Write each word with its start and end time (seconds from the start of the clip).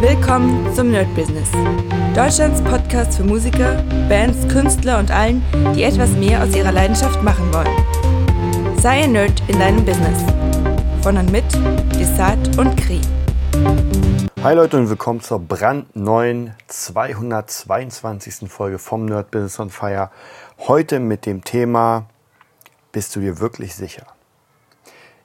Willkommen 0.00 0.72
zum 0.76 0.92
Nerd 0.92 1.12
Business. 1.16 1.50
Deutschlands 2.14 2.62
Podcast 2.62 3.16
für 3.16 3.24
Musiker, 3.24 3.82
Bands, 4.08 4.46
Künstler 4.46 5.00
und 5.00 5.10
allen, 5.10 5.42
die 5.74 5.82
etwas 5.82 6.12
mehr 6.12 6.40
aus 6.40 6.54
ihrer 6.54 6.70
Leidenschaft 6.70 7.20
machen 7.24 7.52
wollen. 7.52 8.78
Sei 8.78 9.02
ein 9.02 9.10
Nerd 9.10 9.42
in 9.48 9.58
deinem 9.58 9.84
Business. 9.84 10.22
Von 11.02 11.16
und 11.16 11.32
mit 11.32 11.44
Desart 11.98 12.56
und 12.58 12.76
Kri. 12.76 13.00
Hi 14.44 14.54
Leute 14.54 14.76
und 14.76 14.88
willkommen 14.88 15.20
zur 15.20 15.40
brandneuen 15.40 16.54
222. 16.68 18.48
Folge 18.48 18.78
vom 18.78 19.04
Nerd 19.04 19.32
Business 19.32 19.58
on 19.58 19.68
Fire. 19.68 20.12
Heute 20.60 21.00
mit 21.00 21.26
dem 21.26 21.42
Thema 21.42 22.06
Bist 22.92 23.16
du 23.16 23.20
dir 23.20 23.40
wirklich 23.40 23.74
sicher? 23.74 24.06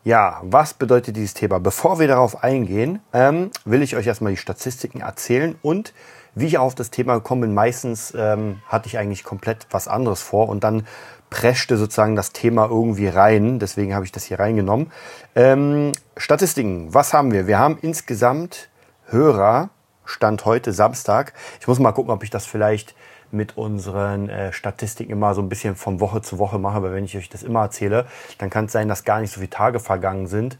Ja, 0.05 0.41
was 0.43 0.73
bedeutet 0.73 1.15
dieses 1.15 1.33
Thema? 1.33 1.61
Bevor 1.61 1.97
wir 1.97 2.09
darauf 2.09 2.43
eingehen, 2.43 2.99
ähm, 3.13 3.51
will 3.63 3.81
ich 3.81 3.95
euch 3.95 4.05
erstmal 4.05 4.33
die 4.33 4.37
Statistiken 4.37 4.99
erzählen 4.99 5.55
und 5.61 5.93
wie 6.35 6.47
ich 6.47 6.57
auf 6.57 6.75
das 6.75 6.91
Thema 6.91 7.15
gekommen 7.15 7.41
bin. 7.41 7.53
Meistens 7.53 8.13
ähm, 8.13 8.61
hatte 8.67 8.87
ich 8.87 8.97
eigentlich 8.97 9.23
komplett 9.23 9.65
was 9.71 9.87
anderes 9.87 10.21
vor 10.21 10.49
und 10.49 10.65
dann 10.65 10.85
preschte 11.29 11.77
sozusagen 11.77 12.17
das 12.17 12.33
Thema 12.33 12.65
irgendwie 12.65 13.07
rein. 13.07 13.59
Deswegen 13.59 13.95
habe 13.95 14.03
ich 14.03 14.11
das 14.11 14.25
hier 14.25 14.39
reingenommen. 14.39 14.91
Ähm, 15.35 15.93
Statistiken, 16.17 16.93
was 16.93 17.13
haben 17.13 17.31
wir? 17.31 17.47
Wir 17.47 17.59
haben 17.59 17.77
insgesamt 17.81 18.67
Hörer, 19.05 19.69
Stand 20.03 20.43
heute 20.43 20.73
Samstag. 20.73 21.31
Ich 21.61 21.67
muss 21.69 21.79
mal 21.79 21.93
gucken, 21.93 22.11
ob 22.11 22.23
ich 22.23 22.29
das 22.29 22.45
vielleicht 22.45 22.93
mit 23.33 23.57
unseren 23.57 24.29
äh, 24.29 24.53
Statistiken 24.53 25.11
immer 25.11 25.33
so 25.33 25.41
ein 25.41 25.49
bisschen 25.49 25.75
von 25.75 25.99
Woche 25.99 26.21
zu 26.21 26.39
Woche 26.39 26.59
mache, 26.59 26.83
weil 26.83 26.93
wenn 26.93 27.05
ich 27.05 27.17
euch 27.17 27.29
das 27.29 27.43
immer 27.43 27.61
erzähle, 27.61 28.05
dann 28.37 28.49
kann 28.49 28.65
es 28.65 28.71
sein, 28.71 28.87
dass 28.87 29.03
gar 29.03 29.19
nicht 29.19 29.31
so 29.31 29.39
viele 29.39 29.49
Tage 29.49 29.79
vergangen 29.79 30.27
sind 30.27 30.57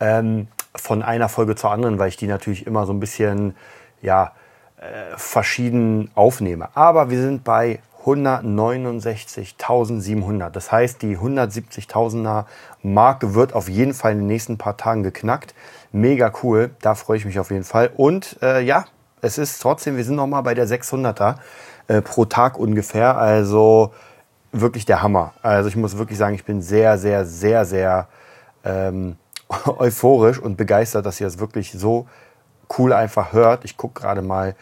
ähm, 0.00 0.48
von 0.74 1.02
einer 1.02 1.28
Folge 1.28 1.56
zur 1.56 1.70
anderen, 1.70 1.98
weil 1.98 2.08
ich 2.08 2.16
die 2.16 2.26
natürlich 2.26 2.66
immer 2.66 2.86
so 2.86 2.92
ein 2.92 3.00
bisschen 3.00 3.54
ja 4.02 4.32
äh, 4.78 5.16
verschieden 5.16 6.10
aufnehme. 6.14 6.68
Aber 6.74 7.10
wir 7.10 7.20
sind 7.20 7.44
bei 7.44 7.80
169.700. 8.04 10.50
Das 10.50 10.70
heißt, 10.72 11.02
die 11.02 11.18
170.000er 11.18 12.46
Marke 12.82 13.34
wird 13.34 13.54
auf 13.54 13.68
jeden 13.68 13.94
Fall 13.94 14.12
in 14.12 14.18
den 14.18 14.26
nächsten 14.26 14.58
paar 14.58 14.76
Tagen 14.76 15.02
geknackt. 15.02 15.54
Mega 15.92 16.32
cool, 16.42 16.70
da 16.80 16.94
freue 16.94 17.16
ich 17.18 17.26
mich 17.26 17.38
auf 17.38 17.50
jeden 17.50 17.64
Fall. 17.64 17.90
Und 17.94 18.38
äh, 18.42 18.62
ja, 18.62 18.86
es 19.20 19.38
ist 19.38 19.60
trotzdem, 19.60 19.98
wir 19.98 20.04
sind 20.04 20.16
noch 20.16 20.26
mal 20.26 20.40
bei 20.40 20.54
der 20.54 20.66
600er 20.66 21.34
äh, 21.90 22.02
pro 22.02 22.24
Tag 22.24 22.56
ungefähr. 22.56 23.18
Also 23.18 23.92
wirklich 24.52 24.84
der 24.84 25.02
Hammer. 25.02 25.34
Also 25.42 25.68
ich 25.68 25.74
muss 25.74 25.98
wirklich 25.98 26.18
sagen, 26.18 26.36
ich 26.36 26.44
bin 26.44 26.62
sehr, 26.62 26.98
sehr, 26.98 27.26
sehr, 27.26 27.64
sehr 27.64 28.06
ähm, 28.64 29.16
euphorisch 29.66 30.38
und 30.38 30.56
begeistert, 30.56 31.04
dass 31.04 31.20
ihr 31.20 31.26
es 31.26 31.34
das 31.34 31.40
wirklich 31.40 31.72
so 31.72 32.06
cool 32.78 32.92
einfach 32.92 33.32
hört. 33.32 33.64
Ich 33.64 33.76
gucke 33.76 34.02
gerade 34.02 34.22
mal, 34.22 34.54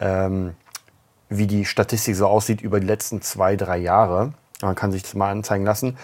ähm, 0.00 0.54
wie 1.28 1.46
die 1.46 1.66
Statistik 1.66 2.16
so 2.16 2.26
aussieht 2.26 2.62
über 2.62 2.80
die 2.80 2.86
letzten 2.86 3.20
zwei, 3.20 3.54
drei 3.56 3.76
Jahre. 3.76 4.32
Man 4.62 4.74
kann 4.74 4.92
sich 4.92 5.02
das 5.02 5.12
mal 5.12 5.30
anzeigen 5.30 5.66
lassen. 5.66 5.98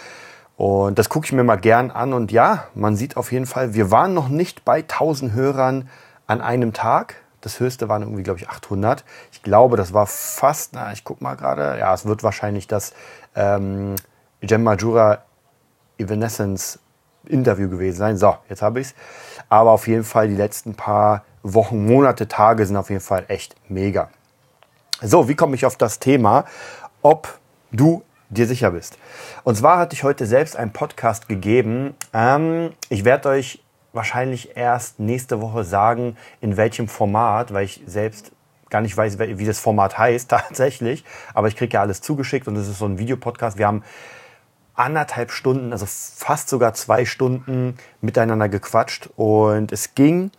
Und 0.59 0.99
das 0.99 1.09
gucke 1.09 1.25
ich 1.25 1.33
mir 1.33 1.45
mal 1.45 1.57
gern 1.57 1.91
an. 1.91 2.13
Und 2.13 2.31
ja, 2.31 2.65
man 2.75 2.95
sieht 2.95 3.17
auf 3.17 3.33
jeden 3.33 3.47
Fall, 3.47 3.73
wir 3.73 3.91
waren 3.91 4.13
noch 4.13 4.29
nicht 4.29 4.67
bei 4.67 4.81
1000 4.81 5.33
Hörern 5.33 5.89
an 6.27 6.43
einem 6.43 6.75
Tag. 6.75 7.15
Das 7.41 7.61
höchste 7.61 7.89
waren 7.89 8.03
irgendwie, 8.03 8.23
glaube 8.23 8.41
ich, 8.41 8.49
800. 8.49 9.05
Ich 9.33 9.43
glaube, 9.43 9.77
das 9.77 9.93
war 9.93 10.07
fast, 10.07 10.73
na, 10.73 10.93
ich 10.93 11.05
gucke 11.05 11.23
mal 11.23 11.37
gerade, 11.37 11.79
ja, 11.79 11.95
es 11.95 12.05
wird 12.05 12.23
wahrscheinlich 12.23 12.67
das 12.67 12.93
ähm, 13.37 13.95
Gem 14.41 14.63
Majura 14.63 15.23
Evanescence 15.99 16.79
Interview 17.27 17.69
gewesen 17.69 17.97
sein. 17.99 18.17
So, 18.17 18.37
jetzt 18.49 18.63
habe 18.63 18.81
ich 18.81 18.89
es. 18.89 18.95
Aber 19.49 19.71
auf 19.71 19.87
jeden 19.87 20.05
Fall 20.05 20.29
die 20.29 20.37
letzten 20.37 20.75
paar 20.75 21.25
Wochen, 21.43 21.87
Monate, 21.87 22.29
Tage 22.29 22.67
sind 22.67 22.77
auf 22.77 22.91
jeden 22.91 23.03
Fall 23.03 23.25
echt 23.29 23.55
mega. 23.69 24.11
So, 25.01 25.29
wie 25.29 25.37
komme 25.37 25.55
ich 25.55 25.65
auf 25.65 25.77
das 25.77 26.01
Thema, 26.01 26.45
ob 27.03 27.39
du 27.71 28.03
dir 28.31 28.47
sicher 28.47 28.73
bist? 28.73 28.99
Und 29.45 29.57
zwar 29.57 29.79
hatte 29.79 29.95
ich 29.95 30.03
heute 30.03 30.27
selbst 30.27 30.57
einen 30.57 30.73
Podcast 30.73 31.29
gegeben. 31.29 31.95
Ähm, 32.13 32.73
ich 32.89 33.05
werde 33.05 33.29
euch 33.29 33.63
wahrscheinlich 33.93 34.57
erst 34.57 34.99
nächste 34.99 35.41
Woche 35.41 35.65
sagen, 35.65 36.17
in 36.41 36.57
welchem 36.57 36.89
Format, 36.89 37.53
weil 37.53 37.65
ich 37.65 37.83
selbst 37.87 38.33
gar 38.71 38.83
nicht 38.83 38.97
weiß, 38.97 39.19
wie 39.19 39.47
das 39.47 39.61
Format 39.61 39.99
heißt 39.99 40.31
tatsächlich. 40.31 41.05
Aber 41.35 41.49
ich 41.49 41.57
kriege 41.57 41.75
ja 41.75 41.81
alles 41.81 42.01
zugeschickt 42.01 42.49
und 42.49 42.57
es 42.57 42.69
ist 42.69 42.79
so 42.79 42.87
ein 42.87 42.99
Videopodcast. 42.99 43.59
Wir 43.59 43.67
haben 43.67 43.83
anderthalb 44.75 45.33
Stunden, 45.33 45.73
also 45.73 45.87
fast 45.87 46.49
sogar 46.49 46.73
zwei 46.75 47.05
Stunden 47.05 47.77
miteinander 48.01 48.49
gequatscht 48.49 49.09
und 49.17 49.73
es 49.73 49.95
ging 49.95 50.31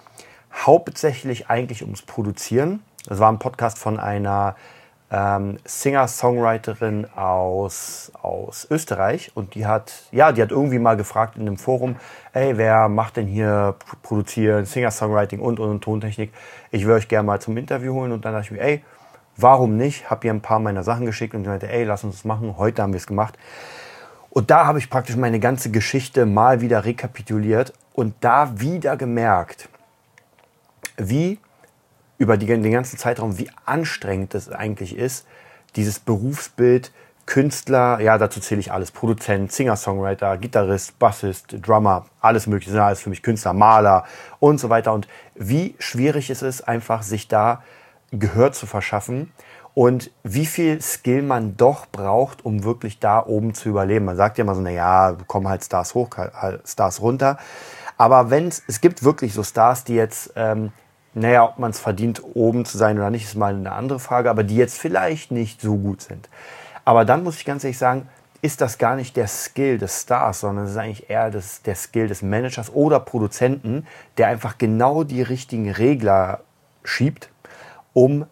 hauptsächlich 0.53 1.49
eigentlich 1.49 1.83
ums 1.83 2.01
Produzieren. 2.01 2.81
Es 3.09 3.19
war 3.19 3.31
ein 3.31 3.39
Podcast 3.39 3.77
von 3.77 3.99
einer 3.99 4.55
ähm, 5.11 5.57
Singer-Songwriterin 5.65 7.07
aus, 7.15 8.11
aus 8.21 8.67
Österreich 8.69 9.31
und 9.35 9.55
die 9.55 9.65
hat, 9.65 10.03
ja, 10.11 10.31
die 10.31 10.41
hat 10.41 10.51
irgendwie 10.51 10.79
mal 10.79 10.97
gefragt 10.97 11.35
in 11.35 11.41
einem 11.41 11.57
Forum, 11.57 11.95
ey, 12.33 12.57
wer 12.57 12.89
macht 12.89 13.17
denn 13.17 13.27
hier 13.27 13.75
produzieren, 14.03 14.65
Singer-Songwriting 14.65 15.39
und, 15.39 15.59
und, 15.59 15.69
und 15.69 15.83
Tontechnik? 15.83 16.31
Ich 16.71 16.85
würde 16.85 16.97
euch 16.97 17.07
gerne 17.07 17.25
mal 17.25 17.41
zum 17.41 17.57
Interview 17.57 17.93
holen 17.93 18.11
und 18.11 18.23
dann 18.25 18.33
dachte 18.33 18.45
ich 18.45 18.51
mir, 18.51 18.61
ey, 18.61 18.83
warum 19.35 19.77
nicht? 19.77 20.09
Hab 20.09 20.23
ihr 20.23 20.31
ein 20.31 20.41
paar 20.41 20.59
meiner 20.59 20.83
Sachen 20.83 21.05
geschickt 21.05 21.33
und 21.33 21.43
sie 21.43 21.49
meinte, 21.49 21.69
ey, 21.69 21.83
lass 21.83 22.03
uns 22.03 22.17
das 22.17 22.25
machen. 22.25 22.57
Heute 22.57 22.81
haben 22.81 22.93
wir 22.93 22.97
es 22.97 23.07
gemacht. 23.07 23.37
Und 24.29 24.51
da 24.51 24.67
habe 24.67 24.77
ich 24.77 24.91
praktisch 24.91 25.15
meine 25.15 25.39
ganze 25.39 25.71
Geschichte 25.71 26.27
mal 26.27 26.61
wieder 26.61 26.85
rekapituliert 26.85 27.73
und 27.93 28.13
da 28.21 28.59
wieder 28.59 28.95
gemerkt, 28.95 29.69
wie 30.97 31.39
über 32.19 32.38
die, 32.38 32.46
den 32.46 32.72
ganzen 32.72 33.00
Zeitraum, 33.00 33.40
wie 33.40 33.50
anstrengend 33.66 34.35
es 34.35 34.50
eigentlich 34.50 34.96
ist, 34.96 35.25
dieses 35.75 36.00
Berufsbild 36.00 36.91
Künstler, 37.30 38.00
ja, 38.00 38.18
dazu 38.18 38.40
zähle 38.40 38.59
ich 38.59 38.72
alles, 38.72 38.90
Produzent, 38.90 39.52
Singer-Songwriter, 39.52 40.38
Gitarrist, 40.38 40.97
Bassist, 40.97 41.57
Drummer, 41.62 42.07
alles 42.22 42.47
mögliche, 42.47 42.72
sind 42.72 42.80
alles 42.80 43.02
für 43.02 43.12
mich 43.12 43.22
Künstler, 43.22 43.53
Maler 43.53 44.06
und 44.40 44.59
so 44.59 44.69
weiter. 44.69 44.94
Und 44.94 45.07
wie 45.35 45.75
schwierig 45.78 46.31
es 46.31 46.41
ist, 46.41 46.68
einfach 46.68 47.03
sich 47.03 47.28
da 47.28 47.62
Gehör 48.12 48.51
zu 48.51 48.66
verschaffen 48.66 49.31
und 49.75 50.09
wie 50.24 50.47
viel 50.47 50.81
Skill 50.81 51.22
man 51.22 51.56
doch 51.56 51.86
braucht, 51.86 52.44
um 52.44 52.63
wirklich 52.63 52.97
da 52.97 53.24
oben 53.24 53.53
zu 53.53 53.69
überleben. 53.69 54.06
Man 54.06 54.18
sagt 54.18 54.40
ja 54.40 54.44
immer 54.44 54.56
so, 54.56 54.62
na 54.62 54.72
ja, 54.72 55.16
kommen 55.28 55.47
halt 55.47 55.63
Stars 55.63 55.94
hoch, 55.94 56.09
halt 56.18 56.68
Stars 56.68 57.00
runter. 57.00 57.38
Aber 57.96 58.31
wenn 58.31 58.47
es 58.47 58.81
gibt 58.81 59.03
wirklich 59.03 59.36
so 59.36 59.44
Stars, 59.44 59.84
die 59.84 59.94
jetzt 59.94 60.34
ähm, 60.36 60.72
naja, 61.13 61.43
ob 61.43 61.59
man 61.59 61.71
es 61.71 61.79
verdient, 61.79 62.21
oben 62.33 62.65
zu 62.65 62.77
sein 62.77 62.97
oder 62.97 63.09
nicht, 63.09 63.25
ist 63.25 63.35
mal 63.35 63.53
eine 63.53 63.71
andere 63.71 63.99
Frage, 63.99 64.29
aber 64.29 64.43
die 64.43 64.55
jetzt 64.55 64.77
vielleicht 64.77 65.31
nicht 65.31 65.61
so 65.61 65.75
gut 65.75 66.01
sind. 66.01 66.29
Aber 66.85 67.05
dann 67.05 67.23
muss 67.23 67.37
ich 67.37 67.45
ganz 67.45 67.63
ehrlich 67.63 67.77
sagen, 67.77 68.07
ist 68.41 68.61
das 68.61 68.77
gar 68.77 68.95
nicht 68.95 69.17
der 69.17 69.27
Skill 69.27 69.77
des 69.77 70.01
Stars, 70.01 70.41
sondern 70.41 70.65
es 70.65 70.71
ist 70.71 70.77
eigentlich 70.77 71.09
eher 71.09 71.29
das, 71.29 71.61
der 71.61 71.75
Skill 71.75 72.07
des 72.07 72.21
Managers 72.21 72.73
oder 72.73 72.99
Produzenten, 72.99 73.85
der 74.17 74.27
einfach 74.27 74.57
genau 74.57 75.03
die 75.03 75.21
richtigen 75.21 75.69
Regler 75.69 76.41
schiebt, 76.83 77.29
um 77.93 78.25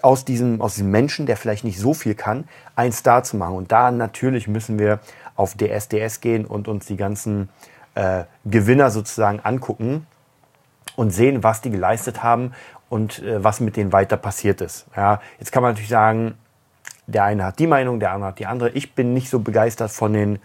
aus 0.00 0.24
diesem, 0.24 0.60
aus 0.60 0.74
diesem 0.74 0.90
Menschen, 0.90 1.26
der 1.26 1.36
vielleicht 1.36 1.64
nicht 1.64 1.78
so 1.78 1.94
viel 1.94 2.14
kann, 2.14 2.48
einen 2.74 2.92
Star 2.92 3.22
zu 3.22 3.36
machen. 3.36 3.54
Und 3.54 3.72
da 3.72 3.90
natürlich 3.90 4.48
müssen 4.48 4.78
wir 4.78 5.00
auf 5.36 5.54
DSDS 5.56 6.20
gehen 6.20 6.44
und 6.44 6.66
uns 6.68 6.86
die 6.86 6.96
ganzen 6.96 7.48
äh, 7.94 8.24
Gewinner 8.44 8.90
sozusagen 8.90 9.40
angucken 9.40 10.06
und 10.96 11.10
sehen, 11.10 11.42
was 11.42 11.60
die 11.60 11.70
geleistet 11.70 12.22
haben 12.22 12.52
und 12.88 13.22
äh, 13.22 13.42
was 13.42 13.60
mit 13.60 13.76
denen 13.76 13.92
weiter 13.92 14.16
passiert 14.16 14.60
ist. 14.60 14.86
Ja, 14.96 15.20
jetzt 15.38 15.52
kann 15.52 15.62
man 15.62 15.72
natürlich 15.72 15.88
sagen, 15.88 16.34
der 17.06 17.24
eine 17.24 17.44
hat 17.44 17.58
die 17.58 17.66
Meinung, 17.66 18.00
der 18.00 18.12
andere 18.12 18.28
hat 18.28 18.38
die 18.38 18.46
andere. 18.46 18.70
Ich 18.70 18.94
bin 18.94 19.12
nicht 19.14 19.28
so 19.28 19.40
begeistert 19.40 19.90
von 19.90 20.12
den, 20.12 20.38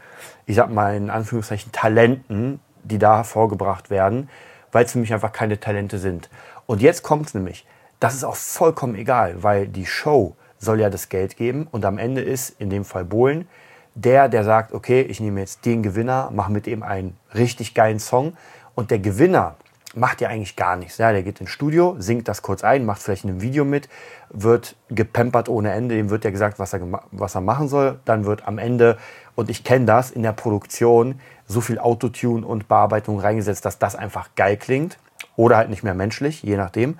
ich 0.45 0.55
sag 0.55 0.71
mal 0.71 0.95
in 0.95 1.09
Anführungszeichen, 1.09 1.71
Talenten, 1.71 2.59
die 2.83 2.97
da 2.97 3.17
hervorgebracht 3.17 3.89
werden, 3.89 4.29
weil 4.71 4.85
es 4.85 4.91
für 4.91 4.99
mich 4.99 5.13
einfach 5.13 5.31
keine 5.31 5.59
Talente 5.59 5.99
sind. 5.99 6.29
Und 6.65 6.81
jetzt 6.81 7.03
kommt 7.03 7.27
es 7.27 7.33
nämlich. 7.33 7.65
Das 7.99 8.13
ist 8.13 8.23
auch 8.23 8.35
vollkommen 8.35 8.95
egal, 8.95 9.41
weil 9.43 9.67
die 9.67 9.85
Show 9.85 10.35
soll 10.59 10.79
ja 10.79 10.89
das 10.89 11.09
Geld 11.09 11.37
geben 11.37 11.67
und 11.71 11.85
am 11.85 11.97
Ende 11.97 12.21
ist, 12.21 12.59
in 12.59 12.69
dem 12.69 12.85
Fall 12.85 13.05
Bohlen, 13.05 13.47
der, 13.95 14.29
der 14.29 14.43
sagt, 14.43 14.73
okay, 14.73 15.01
ich 15.01 15.19
nehme 15.19 15.39
jetzt 15.39 15.65
den 15.65 15.81
Gewinner, 15.81 16.29
mache 16.31 16.51
mit 16.51 16.67
ihm 16.67 16.83
einen 16.83 17.17
richtig 17.33 17.73
geilen 17.73 17.99
Song 17.99 18.37
und 18.75 18.91
der 18.91 18.99
Gewinner, 18.99 19.55
macht 19.95 20.21
ja 20.21 20.29
eigentlich 20.29 20.55
gar 20.55 20.75
nichts. 20.75 20.97
Ja, 20.97 21.11
der 21.11 21.23
geht 21.23 21.41
ins 21.41 21.49
Studio, 21.49 21.95
singt 21.99 22.27
das 22.27 22.41
kurz 22.41 22.63
ein, 22.63 22.85
macht 22.85 23.01
vielleicht 23.01 23.23
ein 23.23 23.41
Video 23.41 23.65
mit, 23.65 23.89
wird 24.29 24.75
gepampert 24.89 25.49
ohne 25.49 25.71
Ende, 25.71 25.95
dem 25.95 26.09
wird 26.09 26.23
ja 26.25 26.31
gesagt, 26.31 26.59
was 26.59 26.73
er, 26.73 26.81
was 27.11 27.35
er 27.35 27.41
machen 27.41 27.67
soll. 27.67 27.99
Dann 28.05 28.25
wird 28.25 28.47
am 28.47 28.57
Ende, 28.57 28.97
und 29.35 29.49
ich 29.49 29.63
kenne 29.63 29.85
das, 29.85 30.11
in 30.11 30.23
der 30.23 30.33
Produktion 30.33 31.19
so 31.47 31.61
viel 31.61 31.79
Autotune 31.79 32.45
und 32.45 32.67
Bearbeitung 32.67 33.19
reingesetzt, 33.19 33.65
dass 33.65 33.79
das 33.79 33.95
einfach 33.95 34.29
geil 34.35 34.57
klingt. 34.57 34.97
Oder 35.35 35.57
halt 35.57 35.69
nicht 35.69 35.83
mehr 35.83 35.93
menschlich, 35.93 36.43
je 36.43 36.57
nachdem. 36.57 36.97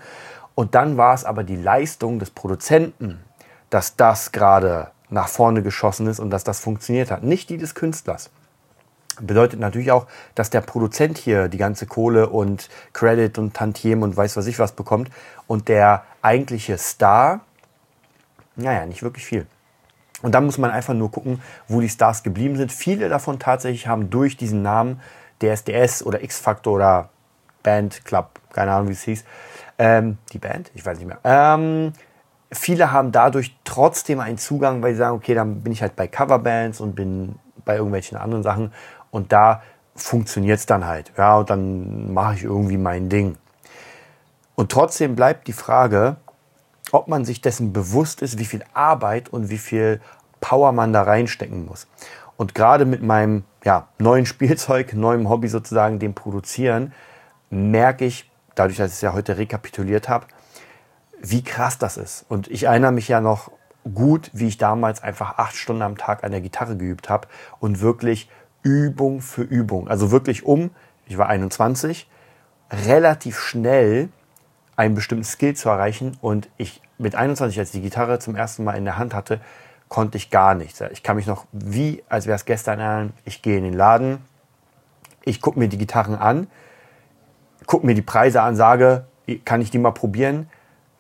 Und 0.56 0.74
dann 0.76 0.98
war 0.98 1.14
es 1.14 1.26
aber 1.26 1.44
die 1.44 1.56
Leistung 1.56 2.20
des 2.20 2.30
Produzenten, 2.30 3.20
dass 3.70 3.96
das 3.96 4.32
gerade 4.32 4.92
nach 5.10 5.28
vorne 5.28 5.62
geschossen 5.62 6.08
ist 6.08 6.20
und 6.20 6.30
dass 6.30 6.44
das 6.44 6.60
funktioniert 6.60 7.12
hat. 7.12 7.24
Nicht 7.24 7.50
die 7.50 7.58
des 7.58 7.76
Künstlers. 7.76 8.30
Bedeutet 9.20 9.60
natürlich 9.60 9.92
auch, 9.92 10.08
dass 10.36 10.50
der 10.50 10.62
Produzent 10.62 11.18
hier 11.18 11.48
die 11.48 11.58
ganze 11.58 11.86
Kohle 11.86 12.30
und 12.30 12.70
Credit 12.94 13.38
und 13.38 13.54
Tantiem 13.54 14.02
und 14.04 14.16
weiß 14.16 14.38
was 14.38 14.48
ich 14.48 14.60
was 14.60 14.74
bekommt 14.74 15.10
und 15.48 15.68
der 15.68 16.04
eigentliche 16.22 16.78
Star, 16.78 17.42
naja, 18.56 18.86
nicht 18.86 19.04
wirklich 19.04 19.26
viel. 19.26 19.48
Und 20.22 20.34
da 20.34 20.42
muss 20.42 20.58
man 20.58 20.72
einfach 20.72 20.94
nur 20.94 21.12
gucken, 21.12 21.42
wo 21.68 21.80
die 21.80 21.90
Stars 21.90 22.24
geblieben 22.24 22.58
sind. 22.58 22.72
Viele 22.72 23.08
davon 23.08 23.40
tatsächlich 23.40 23.88
haben 23.88 24.10
durch 24.10 24.36
diesen 24.36 24.62
Namen 24.64 25.00
DSDS 25.42 26.04
oder 26.04 26.24
X-Factor 26.24 26.74
oder 26.74 27.10
Band 27.62 28.04
Club, 28.06 28.40
keine 28.52 28.72
Ahnung 28.72 28.88
wie 28.88 28.94
es 28.94 29.04
hieß, 29.04 29.26
ähm, 29.78 30.18
die 30.32 30.40
Band, 30.40 30.72
ich 30.74 30.86
weiß 30.86 30.98
nicht 30.98 31.08
mehr, 31.08 31.20
ähm, 31.24 31.94
viele 32.52 32.92
haben 32.92 33.12
dadurch 33.12 33.56
trotzdem 33.64 34.20
einen 34.20 34.38
Zugang, 34.38 34.82
weil 34.82 34.94
sie 34.94 35.00
sagen, 35.00 35.16
okay, 35.16 35.36
dann 35.36 35.62
bin 35.62 35.72
ich 35.72 35.82
halt 35.82 35.96
bei 35.96 36.08
Coverbands 36.08 36.80
und 36.80 36.96
bin 36.96 37.36
bei 37.66 37.76
irgendwelchen 37.76 38.18
anderen 38.18 38.44
Sachen 38.44 38.74
und 39.12 39.32
da 39.32 39.62
funktioniert 39.96 40.60
es 40.60 40.66
dann 40.66 40.86
halt. 40.86 41.12
Ja, 41.18 41.38
und 41.38 41.50
dann 41.50 42.14
mache 42.14 42.36
ich 42.36 42.44
irgendwie 42.44 42.78
mein 42.78 43.10
Ding. 43.10 43.38
Und 44.56 44.72
trotzdem 44.72 45.16
bleibt 45.16 45.48
die 45.48 45.54
Frage, 45.54 46.18
ob 46.92 47.08
man 47.08 47.26
sich 47.26 47.42
dessen 47.42 47.74
bewusst 47.74 48.22
ist, 48.22 48.40
wie 48.40 48.46
viel 48.46 48.64
Arbeit 48.74 49.30
und 49.30 49.50
wie 49.50 49.58
viel 49.58 50.02
Power 50.40 50.72
man 50.72 50.94
da 50.94 51.04
reinstecken 51.04 51.66
muss. 51.66 51.88
Und 52.38 52.56
gerade 52.56 52.86
mit 52.86 53.02
meinem 53.02 53.44
ja, 53.64 53.88
neuen 53.98 54.26
Spielzeug, 54.28 54.94
neuem 54.94 55.30
Hobby 55.30 55.48
sozusagen, 55.48 56.00
dem 56.00 56.14
Produzieren, 56.14 56.94
merke 57.50 58.06
ich, 58.06 58.30
dadurch, 58.56 58.78
dass 58.78 58.90
ich 58.90 58.96
es 58.96 59.02
ja 59.02 59.14
heute 59.14 59.38
rekapituliert 59.38 60.10
habe, 60.10 60.26
wie 61.20 61.44
krass 61.44 61.78
das 61.78 61.98
ist. 61.98 62.26
Und 62.30 62.48
ich 62.48 62.64
erinnere 62.64 62.92
mich 62.92 63.08
ja 63.08 63.22
noch 63.22 63.52
gut, 63.94 64.30
wie 64.34 64.48
ich 64.48 64.58
damals 64.58 65.02
einfach 65.02 65.38
acht 65.38 65.56
Stunden 65.56 65.82
am 65.82 65.98
Tag 65.98 66.24
an 66.24 66.32
der 66.32 66.42
Gitarre 66.42 66.78
geübt 66.78 67.10
habe 67.10 67.28
und 67.60 67.80
wirklich 67.82 68.30
Übung 68.64 69.22
für 69.22 69.44
Übung. 69.44 69.88
Also 69.88 70.12
wirklich 70.12 70.46
um, 70.46 70.72
ich 71.06 71.18
war 71.18 71.28
21, 71.28 72.10
relativ 72.72 73.40
schnell 73.40 74.10
einen 74.76 74.96
bestimmten 74.96 75.24
Skill 75.24 75.56
zu 75.56 75.70
erreichen. 75.70 76.18
Und 76.22 76.50
ich 76.58 76.82
mit 76.98 77.16
21, 77.16 77.60
als 77.60 77.70
ich 77.70 77.82
die 77.82 77.82
Gitarre 77.82 78.20
zum 78.20 78.36
ersten 78.36 78.64
Mal 78.64 78.74
in 78.74 78.86
der 78.86 78.98
Hand 78.98 79.14
hatte, 79.14 79.42
konnte 79.90 80.18
ich 80.18 80.30
gar 80.30 80.54
nichts. 80.54 80.82
Ich 80.92 81.04
kann 81.04 81.16
mich 81.16 81.28
noch 81.28 81.46
wie, 81.52 82.04
als 82.10 82.26
wäre 82.26 82.36
es 82.36 82.46
gestern 82.46 82.80
erinnern, 82.80 83.14
ich 83.26 83.42
gehe 83.42 83.58
in 83.58 83.64
den 83.64 83.74
Laden, 83.74 84.20
ich 85.24 85.42
gucke 85.42 85.60
mir 85.60 85.70
die 85.70 85.78
Gitarren 85.78 86.16
an, 86.16 86.48
gucke 87.66 87.86
mir 87.86 87.96
die 87.96 88.02
Preise 88.02 88.42
an, 88.42 88.56
sage, 88.56 89.06
kann 89.46 89.62
ich 89.62 89.72
die 89.72 89.78
mal 89.78 89.92
probieren? 89.92 90.50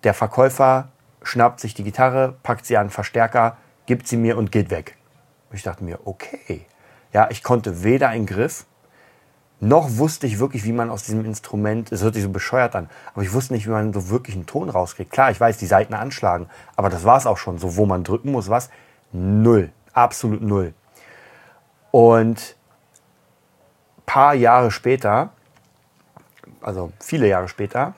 Der 0.03 0.13
Verkäufer 0.13 0.89
schnappt 1.23 1.59
sich 1.59 1.73
die 1.73 1.83
Gitarre, 1.83 2.35
packt 2.43 2.65
sie 2.65 2.77
an 2.77 2.87
den 2.87 2.91
Verstärker, 2.91 3.57
gibt 3.85 4.07
sie 4.07 4.17
mir 4.17 4.37
und 4.37 4.51
geht 4.51 4.69
weg. 4.69 4.97
Ich 5.51 5.63
dachte 5.63 5.83
mir, 5.83 5.99
okay. 6.05 6.65
Ja, 7.13 7.27
ich 7.29 7.43
konnte 7.43 7.83
weder 7.83 8.09
einen 8.09 8.25
Griff, 8.25 8.65
noch 9.59 9.97
wusste 9.97 10.27
ich 10.27 10.37
wirklich, 10.37 10.65
wie 10.65 10.71
man 10.71 10.91
aus 10.91 11.03
diesem 11.03 11.25
Instrument, 11.25 11.91
es 11.91 12.03
hört 12.03 12.13
sich 12.13 12.23
so 12.23 12.29
bescheuert 12.29 12.75
an, 12.75 12.89
aber 13.13 13.23
ich 13.23 13.33
wusste 13.33 13.53
nicht, 13.53 13.65
wie 13.65 13.71
man 13.71 13.91
so 13.91 14.09
wirklich 14.09 14.35
einen 14.35 14.45
Ton 14.45 14.69
rauskriegt. 14.69 15.11
Klar, 15.11 15.31
ich 15.31 15.39
weiß, 15.39 15.57
die 15.57 15.65
Seiten 15.65 15.95
anschlagen, 15.95 16.47
aber 16.75 16.89
das 16.89 17.05
war 17.05 17.17
es 17.17 17.25
auch 17.25 17.37
schon. 17.37 17.57
So, 17.57 17.75
wo 17.75 17.87
man 17.87 18.03
drücken 18.03 18.31
muss, 18.31 18.49
was? 18.49 18.69
Null. 19.11 19.71
Absolut 19.93 20.41
null. 20.41 20.75
Und 21.89 22.55
paar 24.05 24.35
Jahre 24.35 24.69
später, 24.69 25.31
also 26.61 26.91
viele 26.99 27.27
Jahre 27.27 27.47
später, 27.47 27.95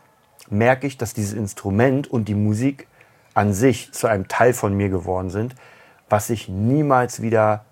merke 0.49 0.87
ich, 0.87 0.97
dass 0.97 1.13
dieses 1.13 1.33
Instrument 1.33 2.07
und 2.07 2.29
die 2.29 2.35
Musik 2.35 2.87
an 3.33 3.53
sich 3.53 3.91
zu 3.91 4.07
einem 4.07 4.29
Teil 4.29 4.53
von 4.53 4.73
mir 4.75 4.87
geworden 4.87 5.29
sind, 5.29 5.55
was 6.07 6.29
ich 6.29 6.47
niemals 6.47 7.21
wieder 7.21 7.65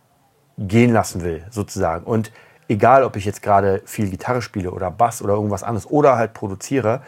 gehen 0.57 0.91
lassen 0.91 1.23
will, 1.23 1.45
sozusagen. 1.51 2.03
Und 2.03 2.31
egal, 2.67 3.03
ob 3.03 3.15
ich 3.15 3.25
jetzt 3.25 3.41
gerade 3.41 3.81
viel 3.85 4.09
Gitarre 4.09 4.41
spiele 4.41 4.71
oder 4.71 4.91
Bass 4.91 5.21
oder 5.21 5.33
irgendwas 5.33 5.63
anderes 5.63 5.89
oder 5.89 6.17
halt 6.17 6.33
produziere, 6.33 7.01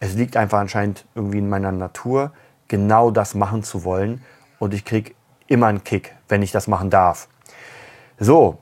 es 0.00 0.14
liegt 0.14 0.36
einfach 0.36 0.58
anscheinend 0.58 1.04
irgendwie 1.14 1.38
in 1.38 1.48
meiner 1.48 1.72
Natur, 1.72 2.32
genau 2.68 3.10
das 3.10 3.34
machen 3.34 3.62
zu 3.62 3.84
wollen. 3.84 4.22
Und 4.58 4.74
ich 4.74 4.84
kriege 4.84 5.14
immer 5.46 5.68
einen 5.68 5.84
Kick, 5.84 6.14
wenn 6.28 6.42
ich 6.42 6.52
das 6.52 6.66
machen 6.66 6.90
darf. 6.90 7.28
So, 8.18 8.58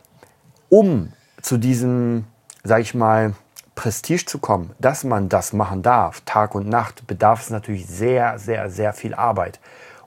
um 0.68 1.12
zu 1.40 1.56
diesem, 1.56 2.24
sag 2.62 2.80
ich 2.80 2.94
mal, 2.94 3.34
Prestige 3.74 4.24
zu 4.24 4.38
kommen, 4.38 4.70
dass 4.78 5.02
man 5.02 5.28
das 5.28 5.52
machen 5.52 5.82
darf, 5.82 6.20
Tag 6.24 6.54
und 6.54 6.68
Nacht, 6.68 7.06
bedarf 7.06 7.40
es 7.40 7.50
natürlich 7.50 7.86
sehr, 7.86 8.38
sehr, 8.38 8.70
sehr 8.70 8.92
viel 8.92 9.14
Arbeit. 9.14 9.58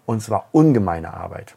Und 0.05 0.21
zwar 0.21 0.47
ungemeine 0.53 1.13
Arbeit 1.13 1.55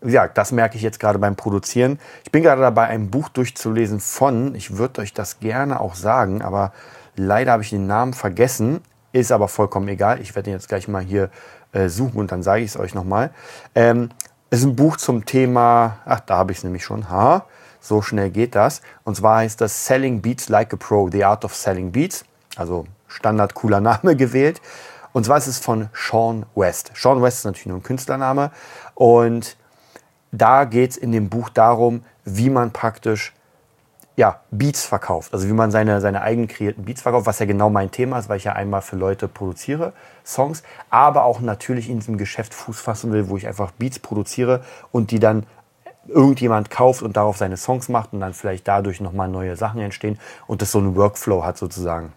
wie 0.00 0.12
gesagt, 0.12 0.38
das 0.38 0.52
merke 0.52 0.76
ich 0.76 0.82
jetzt 0.82 1.00
gerade 1.00 1.18
beim 1.18 1.36
Produzieren. 1.36 1.98
Ich 2.24 2.30
bin 2.30 2.42
gerade 2.42 2.60
dabei, 2.60 2.86
ein 2.86 3.10
Buch 3.10 3.28
durchzulesen 3.28 4.00
von, 4.00 4.54
ich 4.54 4.76
würde 4.76 5.00
euch 5.00 5.12
das 5.12 5.40
gerne 5.40 5.80
auch 5.80 5.94
sagen, 5.94 6.42
aber 6.42 6.72
leider 7.16 7.52
habe 7.52 7.62
ich 7.62 7.70
den 7.70 7.86
Namen 7.86 8.12
vergessen. 8.12 8.82
Ist 9.12 9.32
aber 9.32 9.48
vollkommen 9.48 9.88
egal. 9.88 10.20
Ich 10.20 10.34
werde 10.34 10.50
ihn 10.50 10.56
jetzt 10.56 10.68
gleich 10.68 10.88
mal 10.88 11.02
hier 11.02 11.30
äh, 11.72 11.88
suchen 11.88 12.18
und 12.18 12.32
dann 12.32 12.42
sage 12.42 12.62
ich 12.62 12.70
es 12.70 12.78
euch 12.78 12.94
nochmal. 12.94 13.30
Ähm, 13.74 14.10
ist 14.50 14.64
ein 14.64 14.76
Buch 14.76 14.96
zum 14.96 15.24
Thema, 15.24 15.98
ach, 16.04 16.20
da 16.20 16.36
habe 16.36 16.52
ich 16.52 16.58
es 16.58 16.64
nämlich 16.64 16.84
schon. 16.84 17.08
Ha, 17.10 17.46
so 17.80 18.02
schnell 18.02 18.30
geht 18.30 18.54
das. 18.54 18.82
Und 19.04 19.16
zwar 19.16 19.38
heißt 19.38 19.60
das 19.60 19.86
Selling 19.86 20.20
Beats 20.20 20.48
Like 20.48 20.74
a 20.74 20.76
Pro, 20.76 21.08
The 21.10 21.24
Art 21.24 21.44
of 21.44 21.54
Selling 21.54 21.92
Beats. 21.92 22.24
Also 22.56 22.86
Standard 23.08 23.54
cooler 23.54 23.80
Name 23.80 24.16
gewählt. 24.16 24.60
Und 25.12 25.24
zwar 25.24 25.38
ist 25.38 25.46
es 25.46 25.58
von 25.58 25.88
Sean 25.94 26.44
West. 26.54 26.92
Sean 26.94 27.22
West 27.22 27.38
ist 27.38 27.44
natürlich 27.46 27.66
nur 27.66 27.78
ein 27.78 27.82
Künstlername. 27.82 28.50
Und 28.94 29.56
da 30.32 30.64
geht 30.64 30.92
es 30.92 30.96
in 30.96 31.12
dem 31.12 31.28
Buch 31.28 31.48
darum, 31.48 32.04
wie 32.24 32.50
man 32.50 32.72
praktisch 32.72 33.32
ja, 34.16 34.40
Beats 34.50 34.84
verkauft, 34.84 35.34
also 35.34 35.46
wie 35.46 35.52
man 35.52 35.70
seine, 35.70 36.00
seine 36.00 36.22
eigenen 36.22 36.48
kreierten 36.48 36.84
Beats 36.84 37.02
verkauft, 37.02 37.26
was 37.26 37.38
ja 37.38 37.44
genau 37.44 37.68
mein 37.68 37.90
Thema 37.90 38.18
ist, 38.18 38.30
weil 38.30 38.38
ich 38.38 38.44
ja 38.44 38.54
einmal 38.54 38.80
für 38.80 38.96
Leute 38.96 39.28
produziere, 39.28 39.92
Songs, 40.24 40.62
aber 40.88 41.24
auch 41.24 41.40
natürlich 41.40 41.90
in 41.90 41.98
diesem 41.98 42.16
Geschäft 42.16 42.54
Fuß 42.54 42.80
fassen 42.80 43.12
will, 43.12 43.28
wo 43.28 43.36
ich 43.36 43.46
einfach 43.46 43.72
Beats 43.72 43.98
produziere 43.98 44.64
und 44.90 45.10
die 45.10 45.18
dann 45.18 45.44
irgendjemand 46.08 46.70
kauft 46.70 47.02
und 47.02 47.16
darauf 47.16 47.36
seine 47.36 47.58
Songs 47.58 47.88
macht 47.90 48.14
und 48.14 48.20
dann 48.20 48.32
vielleicht 48.32 48.66
dadurch 48.66 49.00
nochmal 49.00 49.28
neue 49.28 49.56
Sachen 49.56 49.80
entstehen 49.80 50.18
und 50.46 50.62
das 50.62 50.72
so 50.72 50.78
einen 50.78 50.96
Workflow 50.96 51.44
hat 51.44 51.58
sozusagen. 51.58 52.12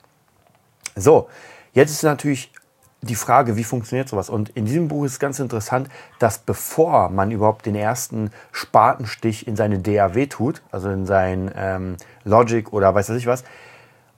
So, 0.95 1.27
jetzt 1.73 1.91
ist 1.91 2.03
natürlich 2.03 2.51
die 3.01 3.15
Frage, 3.15 3.55
wie 3.55 3.63
funktioniert 3.63 4.09
sowas? 4.09 4.29
Und 4.29 4.49
in 4.49 4.65
diesem 4.65 4.87
Buch 4.89 5.05
ist 5.05 5.19
ganz 5.19 5.39
interessant, 5.39 5.89
dass 6.19 6.37
bevor 6.37 7.09
man 7.09 7.31
überhaupt 7.31 7.65
den 7.65 7.75
ersten 7.75 8.31
Spatenstich 8.51 9.47
in 9.47 9.55
seine 9.55 9.79
DAW 9.79 10.27
tut, 10.27 10.61
also 10.71 10.89
in 10.89 11.05
sein 11.05 11.51
ähm, 11.55 11.97
Logic 12.25 12.71
oder 12.73 12.93
weiß 12.93 13.09
ich 13.09 13.27
was, 13.27 13.43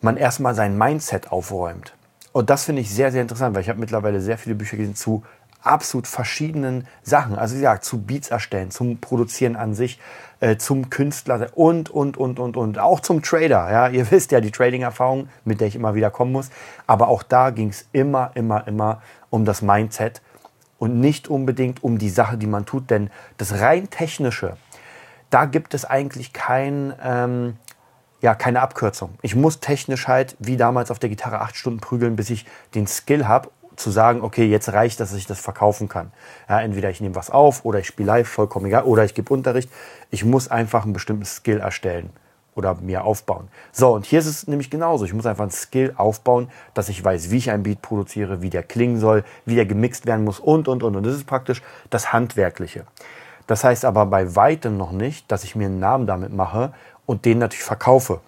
man 0.01 0.17
erstmal 0.17 0.55
sein 0.55 0.77
Mindset 0.77 1.31
aufräumt. 1.31 1.93
Und 2.33 2.49
das 2.49 2.63
finde 2.63 2.81
ich 2.81 2.89
sehr, 2.89 3.11
sehr 3.11 3.21
interessant, 3.21 3.53
weil 3.55 3.61
ich 3.61 3.69
habe 3.69 3.79
mittlerweile 3.79 4.21
sehr 4.21 4.37
viele 4.37 4.55
Bücher 4.55 4.77
gelesen 4.77 4.95
zu 4.95 5.23
absolut 5.61 6.07
verschiedenen 6.07 6.87
Sachen. 7.03 7.37
Also 7.37 7.55
gesagt, 7.55 7.83
zu 7.83 8.01
Beats 8.01 8.29
erstellen, 8.29 8.71
zum 8.71 8.99
Produzieren 8.99 9.55
an 9.55 9.73
sich, 9.73 9.99
äh, 10.39 10.57
zum 10.57 10.89
Künstler 10.89 11.49
und, 11.55 11.89
und, 11.89 12.17
und, 12.17 12.39
und, 12.39 12.57
und. 12.57 12.79
Auch 12.79 12.99
zum 12.99 13.21
Trader. 13.21 13.71
Ja, 13.71 13.87
ihr 13.87 14.09
wisst 14.11 14.31
ja 14.31 14.41
die 14.41 14.51
Trading-Erfahrung, 14.51 15.29
mit 15.45 15.61
der 15.61 15.67
ich 15.67 15.75
immer 15.75 15.95
wieder 15.95 16.09
kommen 16.09 16.31
muss. 16.31 16.49
Aber 16.87 17.07
auch 17.07 17.23
da 17.23 17.51
ging 17.51 17.69
es 17.69 17.87
immer, 17.91 18.31
immer, 18.35 18.67
immer 18.67 19.01
um 19.29 19.45
das 19.45 19.61
Mindset 19.61 20.21
und 20.79 20.99
nicht 20.99 21.27
unbedingt 21.27 21.83
um 21.83 21.97
die 21.97 22.09
Sache, 22.09 22.37
die 22.37 22.47
man 22.47 22.65
tut. 22.65 22.89
Denn 22.89 23.11
das 23.37 23.59
rein 23.59 23.89
technische, 23.89 24.57
da 25.29 25.45
gibt 25.45 25.73
es 25.73 25.85
eigentlich 25.85 26.33
kein, 26.33 26.93
ähm, 27.03 27.57
ja, 28.21 28.35
keine 28.35 28.61
Abkürzung. 28.61 29.11
Ich 29.21 29.35
muss 29.35 29.59
technisch 29.59 30.07
halt, 30.07 30.35
wie 30.39 30.57
damals 30.57 30.91
auf 30.91 30.99
der 30.99 31.09
Gitarre, 31.09 31.41
acht 31.41 31.55
Stunden 31.55 31.79
prügeln, 31.79 32.15
bis 32.15 32.29
ich 32.29 32.45
den 32.73 32.87
Skill 32.87 33.27
habe 33.27 33.49
zu 33.75 33.91
sagen, 33.91 34.21
okay, 34.21 34.45
jetzt 34.45 34.71
reicht, 34.73 34.99
dass 34.99 35.13
ich 35.13 35.25
das 35.25 35.39
verkaufen 35.39 35.89
kann. 35.89 36.11
Ja, 36.49 36.61
entweder 36.61 36.89
ich 36.89 37.01
nehme 37.01 37.15
was 37.15 37.29
auf 37.29 37.65
oder 37.65 37.79
ich 37.79 37.87
spiele 37.87 38.07
live, 38.07 38.27
vollkommen 38.27 38.65
egal, 38.65 38.83
oder 38.83 39.03
ich 39.03 39.13
gebe 39.13 39.33
Unterricht. 39.33 39.69
Ich 40.09 40.25
muss 40.25 40.49
einfach 40.49 40.83
einen 40.83 40.93
bestimmten 40.93 41.25
Skill 41.25 41.59
erstellen 41.59 42.09
oder 42.55 42.75
mir 42.75 43.05
aufbauen. 43.05 43.47
So, 43.71 43.93
und 43.93 44.05
hier 44.05 44.19
ist 44.19 44.25
es 44.25 44.47
nämlich 44.47 44.69
genauso. 44.69 45.05
Ich 45.05 45.13
muss 45.13 45.25
einfach 45.25 45.43
einen 45.43 45.51
Skill 45.51 45.93
aufbauen, 45.95 46.49
dass 46.73 46.89
ich 46.89 47.03
weiß, 47.03 47.31
wie 47.31 47.37
ich 47.37 47.51
ein 47.51 47.63
Beat 47.63 47.81
produziere, 47.81 48.41
wie 48.41 48.49
der 48.49 48.63
klingen 48.63 48.99
soll, 48.99 49.23
wie 49.45 49.55
der 49.55 49.65
gemixt 49.65 50.05
werden 50.05 50.25
muss 50.25 50.39
und, 50.39 50.67
und, 50.67 50.83
und. 50.83 50.95
Und 50.95 51.05
das 51.05 51.15
ist 51.15 51.25
praktisch 51.25 51.61
das 51.89 52.11
Handwerkliche. 52.11 52.85
Das 53.47 53.63
heißt 53.63 53.85
aber 53.85 54.05
bei 54.05 54.35
weitem 54.35 54.77
noch 54.77 54.91
nicht, 54.91 55.31
dass 55.31 55.43
ich 55.43 55.55
mir 55.55 55.65
einen 55.65 55.79
Namen 55.79 56.07
damit 56.07 56.33
mache 56.33 56.73
und 57.05 57.25
den 57.25 57.39
natürlich 57.39 57.63
verkaufe. 57.63 58.19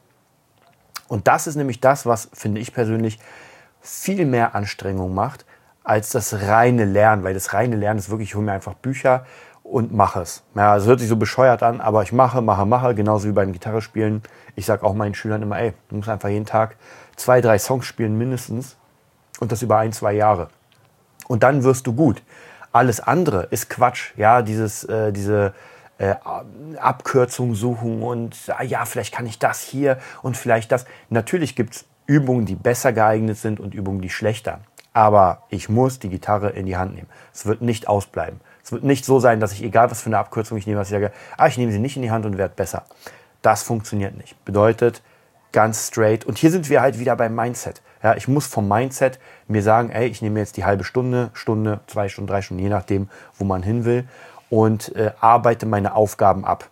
Und 1.08 1.28
das 1.28 1.48
ist 1.48 1.56
nämlich 1.56 1.80
das, 1.80 2.06
was, 2.06 2.30
finde 2.34 2.62
ich 2.62 2.74
persönlich, 2.74 3.20
viel 3.84 4.26
mehr 4.26 4.56
Anstrengung 4.56 5.14
macht 5.14 5.46
als 5.84 6.10
das 6.10 6.34
reine 6.48 6.86
Lernen, 6.86 7.24
weil 7.24 7.34
das 7.34 7.54
reine 7.54 7.76
Lernen 7.76 8.00
ist 8.00 8.10
wirklich, 8.10 8.30
ich 8.30 8.36
hole 8.36 8.46
mir 8.46 8.54
einfach 8.54 8.74
Bücher 8.74 9.26
und 9.64 9.94
mache 9.94 10.22
es. 10.22 10.44
Ja, 10.56 10.78
es 10.78 10.86
hört 10.86 11.02
sich 11.02 11.10
so 11.10 11.18
bescheuert 11.18 11.62
an, 11.62 11.82
aber 11.82 12.02
ich 12.04 12.14
mache, 12.14 12.42
mache, 12.42 12.66
mache, 12.66 12.96
genauso 12.96 13.28
wie 13.28 13.34
beim 13.34 13.52
Gitarre 13.52 13.82
spielen. 13.82 14.24
Ich 14.56 14.66
sage 14.66 14.86
auch 14.86 14.94
meinen 14.94 15.14
Schülern 15.14 15.42
immer, 15.42 15.60
ey, 15.60 15.74
du 15.90 15.98
musst 15.98 16.10
einfach 16.10 16.30
jeden 16.30 16.46
Tag 16.46 16.78
zwei, 17.18 17.42
drei 17.42 17.60
Songs 17.60 17.86
spielen 17.86 18.18
mindestens 18.18 18.78
und 19.40 19.52
das 19.52 19.62
über 19.62 19.78
ein, 19.78 19.92
zwei 19.92 20.14
Jahre. 20.14 20.50
Und 21.28 21.44
dann 21.44 21.64
wirst 21.64 21.86
du 21.88 21.94
gut. 21.94 22.24
Alles 22.72 23.02
andere 23.02 23.44
ist 23.52 23.70
Quatsch. 23.70 24.14
Ja, 24.18 24.42
dieses, 24.42 24.84
äh, 24.86 25.12
diese 25.12 25.54
äh, 25.98 26.16
Abkürzungen 26.78 27.56
suchen 27.56 28.02
und 28.02 28.36
ah, 28.58 28.64
ja, 28.64 28.86
vielleicht 28.86 29.14
kann 29.14 29.26
ich 29.26 29.40
das 29.40 29.62
hier 29.62 30.00
und 30.22 30.38
vielleicht 30.38 30.72
das. 30.72 30.86
Natürlich 31.10 31.56
gibt 31.56 31.76
es 31.76 31.86
Übungen, 32.06 32.46
die 32.46 32.56
besser 32.56 32.94
geeignet 32.94 33.38
sind 33.38 33.60
und 33.60 33.74
Übungen, 33.74 34.02
die 34.02 34.10
schlechter. 34.10 34.60
Aber 34.94 35.44
ich 35.50 35.70
muss 35.70 36.00
die 36.00 36.10
Gitarre 36.10 36.50
in 36.52 36.66
die 36.66 36.78
Hand 36.78 36.96
nehmen. 36.96 37.10
Es 37.34 37.46
wird 37.46 37.62
nicht 37.62 37.88
ausbleiben. 37.88 38.40
Es 38.64 38.72
wird 38.72 38.84
nicht 38.84 39.06
so 39.06 39.20
sein, 39.20 39.40
dass 39.40 39.52
ich, 39.52 39.64
egal 39.64 39.90
was 39.90 40.02
für 40.02 40.08
eine 40.08 40.20
Abkürzung 40.20 40.58
ich 40.58 40.68
nehme, 40.68 40.80
dass 40.80 40.90
ich 40.90 40.94
sage, 40.94 41.12
ah, 41.38 41.48
ich 41.48 41.58
nehme 41.58 41.72
sie 41.72 41.80
nicht 41.80 41.96
in 41.96 42.02
die 42.02 42.12
Hand 42.12 42.26
und 42.26 42.38
werde 42.38 42.54
besser. 42.56 42.84
Das 43.42 43.64
funktioniert 43.64 44.16
nicht. 44.16 44.44
Bedeutet, 44.46 45.02
ganz 45.52 45.88
straight. 45.88 46.26
Und 46.26 46.38
hier 46.38 46.52
sind 46.52 46.70
wir 46.70 46.82
halt 46.82 47.00
wieder 47.00 47.16
beim 47.16 47.36
Mindset. 47.36 47.82
Ja, 48.02 48.16
ich 48.16 48.28
muss 48.28 48.48
vom 48.48 48.68
Mindset 48.68 49.20
mir 49.48 49.64
sagen, 49.64 49.90
ey, 49.90 50.08
ich 50.08 50.22
nehme 50.22 50.40
jetzt 50.40 50.58
die 50.58 50.66
halbe 50.66 50.84
Stunde, 50.84 51.30
Stunde, 51.34 51.80
zwei 51.88 52.10
Stunden, 52.10 52.28
drei 52.28 52.42
Stunden, 52.42 52.62
je 52.62 52.70
nachdem, 52.70 53.10
wo 53.38 53.46
man 53.46 53.64
hin 53.64 53.86
will 53.86 54.08
und 54.50 54.96
äh, 54.96 55.12
arbeite 55.20 55.66
meine 55.66 55.96
Aufgaben 55.96 56.46
ab. 56.46 56.70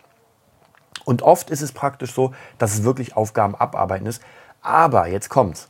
Und 1.06 1.24
oft 1.24 1.50
ist 1.50 1.62
es 1.62 1.72
praktisch 1.72 2.14
so, 2.14 2.34
dass 2.58 2.74
es 2.74 2.84
wirklich 2.84 3.16
Aufgaben 3.16 3.56
abarbeiten 3.56 4.06
ist. 4.06 4.22
Aber 4.62 5.08
jetzt 5.08 5.30
kommt's. 5.30 5.70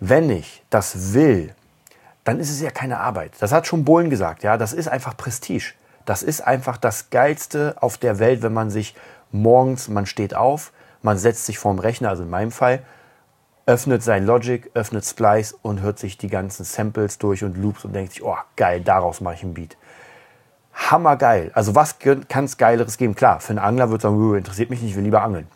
Wenn 0.00 0.30
ich 0.30 0.62
das 0.70 1.12
will, 1.14 1.54
dann 2.24 2.40
ist 2.40 2.50
es 2.50 2.60
ja 2.60 2.70
keine 2.70 2.98
Arbeit. 2.98 3.32
Das 3.40 3.52
hat 3.52 3.66
schon 3.66 3.84
Bohlen 3.84 4.10
gesagt, 4.10 4.42
ja. 4.42 4.56
Das 4.56 4.72
ist 4.72 4.88
einfach 4.88 5.16
Prestige. 5.16 5.74
Das 6.04 6.22
ist 6.22 6.40
einfach 6.40 6.76
das 6.76 7.10
Geilste 7.10 7.76
auf 7.80 7.98
der 7.98 8.18
Welt, 8.18 8.42
wenn 8.42 8.52
man 8.52 8.70
sich 8.70 8.94
morgens, 9.30 9.88
man 9.88 10.06
steht 10.06 10.34
auf, 10.34 10.72
man 11.02 11.18
setzt 11.18 11.46
sich 11.46 11.58
vorm 11.58 11.78
Rechner, 11.78 12.08
also 12.10 12.22
in 12.22 12.30
meinem 12.30 12.50
Fall, 12.50 12.82
öffnet 13.66 14.02
sein 14.02 14.24
Logic, 14.24 14.70
öffnet 14.74 15.04
Splice 15.04 15.54
und 15.60 15.82
hört 15.82 15.98
sich 15.98 16.16
die 16.16 16.28
ganzen 16.28 16.64
Samples 16.64 17.18
durch 17.18 17.44
und 17.44 17.58
Loops 17.58 17.84
und 17.84 17.92
denkt 17.92 18.12
sich, 18.12 18.24
oh 18.24 18.36
geil, 18.56 18.80
daraus 18.80 19.20
mache 19.20 19.34
ich 19.34 19.42
ein 19.42 19.54
Beat 19.54 19.76
hammergeil. 20.78 21.50
Also 21.54 21.74
was 21.74 21.96
kann 22.28 22.44
es 22.44 22.56
Geileres 22.56 22.96
geben? 22.96 23.14
Klar, 23.14 23.40
für 23.40 23.50
einen 23.50 23.58
Angler 23.58 23.90
wird 23.90 24.02
sagen, 24.02 24.34
interessiert 24.34 24.70
mich 24.70 24.80
nicht, 24.80 24.90
ich 24.90 24.96
will 24.96 25.04
lieber 25.04 25.22
angeln. 25.22 25.48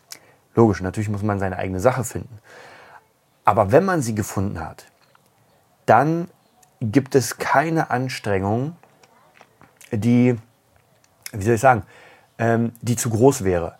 Logisch, 0.55 0.81
natürlich 0.81 1.09
muss 1.09 1.23
man 1.23 1.39
seine 1.39 1.57
eigene 1.57 1.79
Sache 1.79 2.03
finden. 2.03 2.39
Aber 3.45 3.71
wenn 3.71 3.85
man 3.85 4.01
sie 4.01 4.15
gefunden 4.15 4.59
hat, 4.59 4.85
dann 5.85 6.27
gibt 6.79 7.15
es 7.15 7.37
keine 7.37 7.91
Anstrengung, 7.91 8.75
die, 9.91 10.35
wie 11.31 11.43
soll 11.43 11.55
ich 11.55 11.61
sagen, 11.61 11.83
ähm, 12.37 12.73
die 12.81 12.95
zu 12.95 13.09
groß 13.09 13.43
wäre. 13.43 13.75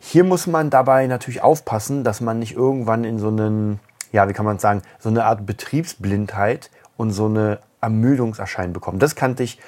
Hier 0.00 0.24
muss 0.24 0.46
man 0.46 0.70
dabei 0.70 1.06
natürlich 1.06 1.42
aufpassen, 1.42 2.04
dass 2.04 2.20
man 2.20 2.38
nicht 2.38 2.54
irgendwann 2.54 3.04
in 3.04 3.18
so 3.18 3.28
einen, 3.28 3.80
ja, 4.12 4.28
wie 4.28 4.32
kann 4.32 4.46
man 4.46 4.58
sagen, 4.58 4.82
so 4.98 5.08
eine 5.08 5.24
Art 5.24 5.44
Betriebsblindheit 5.44 6.70
und 6.96 7.10
so 7.10 7.26
eine 7.26 7.60
Ermüdungserscheinen 7.80 8.72
bekommt. 8.72 9.02
Das 9.02 9.14
kannte 9.14 9.42
ich 9.42 9.58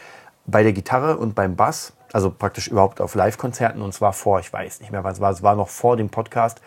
bei 0.47 0.63
der 0.63 0.73
Gitarre 0.73 1.19
und 1.19 1.35
beim 1.35 1.57
Bass, 1.57 1.93
also 2.13 2.31
praktisch 2.31 2.69
überhaupt 2.69 3.01
auf 3.01 3.15
Live-Konzerten 3.15 3.83
und 3.83 3.93
zwar 3.93 4.13
vor, 4.13 4.41
ich 4.41 4.53
weiß 4.53 4.81
nicht 4.81 4.93
mehr, 4.93 5.05
was 5.05 5.21
war, 5.21 5.31
es 5.31 5.43
war 5.43 5.57
noch 5.57 5.69
vor 5.69 5.97
dem 5.97 6.11
Podcast, 6.11 6.61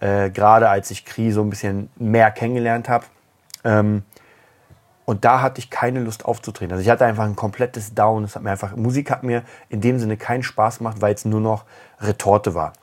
äh, 0.00 0.30
gerade 0.30 0.68
als 0.68 0.90
ich 0.90 1.04
Kri 1.04 1.32
so 1.32 1.42
ein 1.42 1.50
bisschen 1.50 1.90
mehr 1.96 2.30
kennengelernt 2.30 2.88
habe. 2.88 3.04
Ähm, 3.64 4.02
und 5.04 5.24
da 5.24 5.40
hatte 5.40 5.58
ich 5.58 5.70
keine 5.70 6.00
Lust 6.00 6.26
aufzutreten. 6.26 6.72
Also 6.72 6.82
ich 6.82 6.90
hatte 6.90 7.06
einfach 7.06 7.24
ein 7.24 7.34
komplettes 7.34 7.94
Down. 7.94 8.24
Es 8.24 8.36
hat 8.36 8.42
mir 8.42 8.50
einfach, 8.50 8.76
Musik 8.76 9.10
hat 9.10 9.22
mir 9.22 9.42
in 9.70 9.80
dem 9.80 9.98
Sinne 9.98 10.18
keinen 10.18 10.42
Spaß 10.42 10.78
gemacht, 10.78 10.98
weil 11.00 11.14
es 11.14 11.24
nur 11.24 11.40
noch 11.40 11.64
Retorte 11.98 12.54
war. 12.54 12.74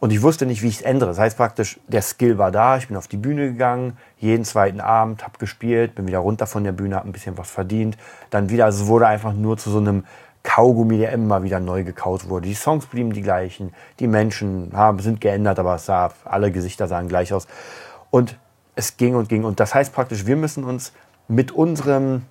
Und 0.00 0.10
ich 0.10 0.22
wusste 0.22 0.46
nicht, 0.46 0.62
wie 0.62 0.68
ich 0.68 0.76
es 0.76 0.82
ändere. 0.82 1.10
Das 1.10 1.18
heißt 1.18 1.36
praktisch, 1.36 1.78
der 1.86 2.02
Skill 2.02 2.38
war 2.38 2.50
da, 2.50 2.78
ich 2.78 2.88
bin 2.88 2.96
auf 2.96 3.06
die 3.06 3.16
Bühne 3.16 3.52
gegangen, 3.52 3.98
jeden 4.18 4.44
zweiten 4.44 4.80
Abend, 4.80 5.24
habe 5.24 5.38
gespielt, 5.38 5.94
bin 5.94 6.06
wieder 6.06 6.18
runter 6.18 6.46
von 6.46 6.64
der 6.64 6.72
Bühne, 6.72 6.96
habe 6.96 7.08
ein 7.08 7.12
bisschen 7.12 7.36
was 7.36 7.50
verdient. 7.50 7.96
Dann 8.30 8.48
wieder, 8.48 8.64
also 8.64 8.84
es 8.84 8.88
wurde 8.88 9.06
einfach 9.06 9.34
nur 9.34 9.56
zu 9.58 9.70
so 9.70 9.78
einem 9.78 10.04
Kaugummi, 10.44 10.98
der 10.98 11.10
immer 11.12 11.42
wieder 11.42 11.58
neu 11.58 11.82
gekaut 11.82 12.28
wurde. 12.28 12.46
Die 12.46 12.54
Songs 12.54 12.86
blieben 12.86 13.12
die 13.12 13.22
gleichen, 13.22 13.74
die 13.98 14.06
Menschen 14.06 14.70
haben, 14.74 15.00
sind 15.00 15.20
geändert, 15.20 15.58
aber 15.58 15.74
es 15.74 15.86
sah, 15.86 16.12
alle 16.24 16.52
Gesichter 16.52 16.86
sahen 16.86 17.08
gleich 17.08 17.32
aus. 17.32 17.48
Und 18.10 18.38
es 18.76 18.96
ging 18.96 19.16
und 19.16 19.28
ging. 19.28 19.44
Und 19.44 19.58
das 19.58 19.74
heißt 19.74 19.92
praktisch, 19.92 20.26
wir 20.26 20.36
müssen 20.36 20.62
uns 20.64 20.92
mit 21.26 21.50
unserem 21.50 22.22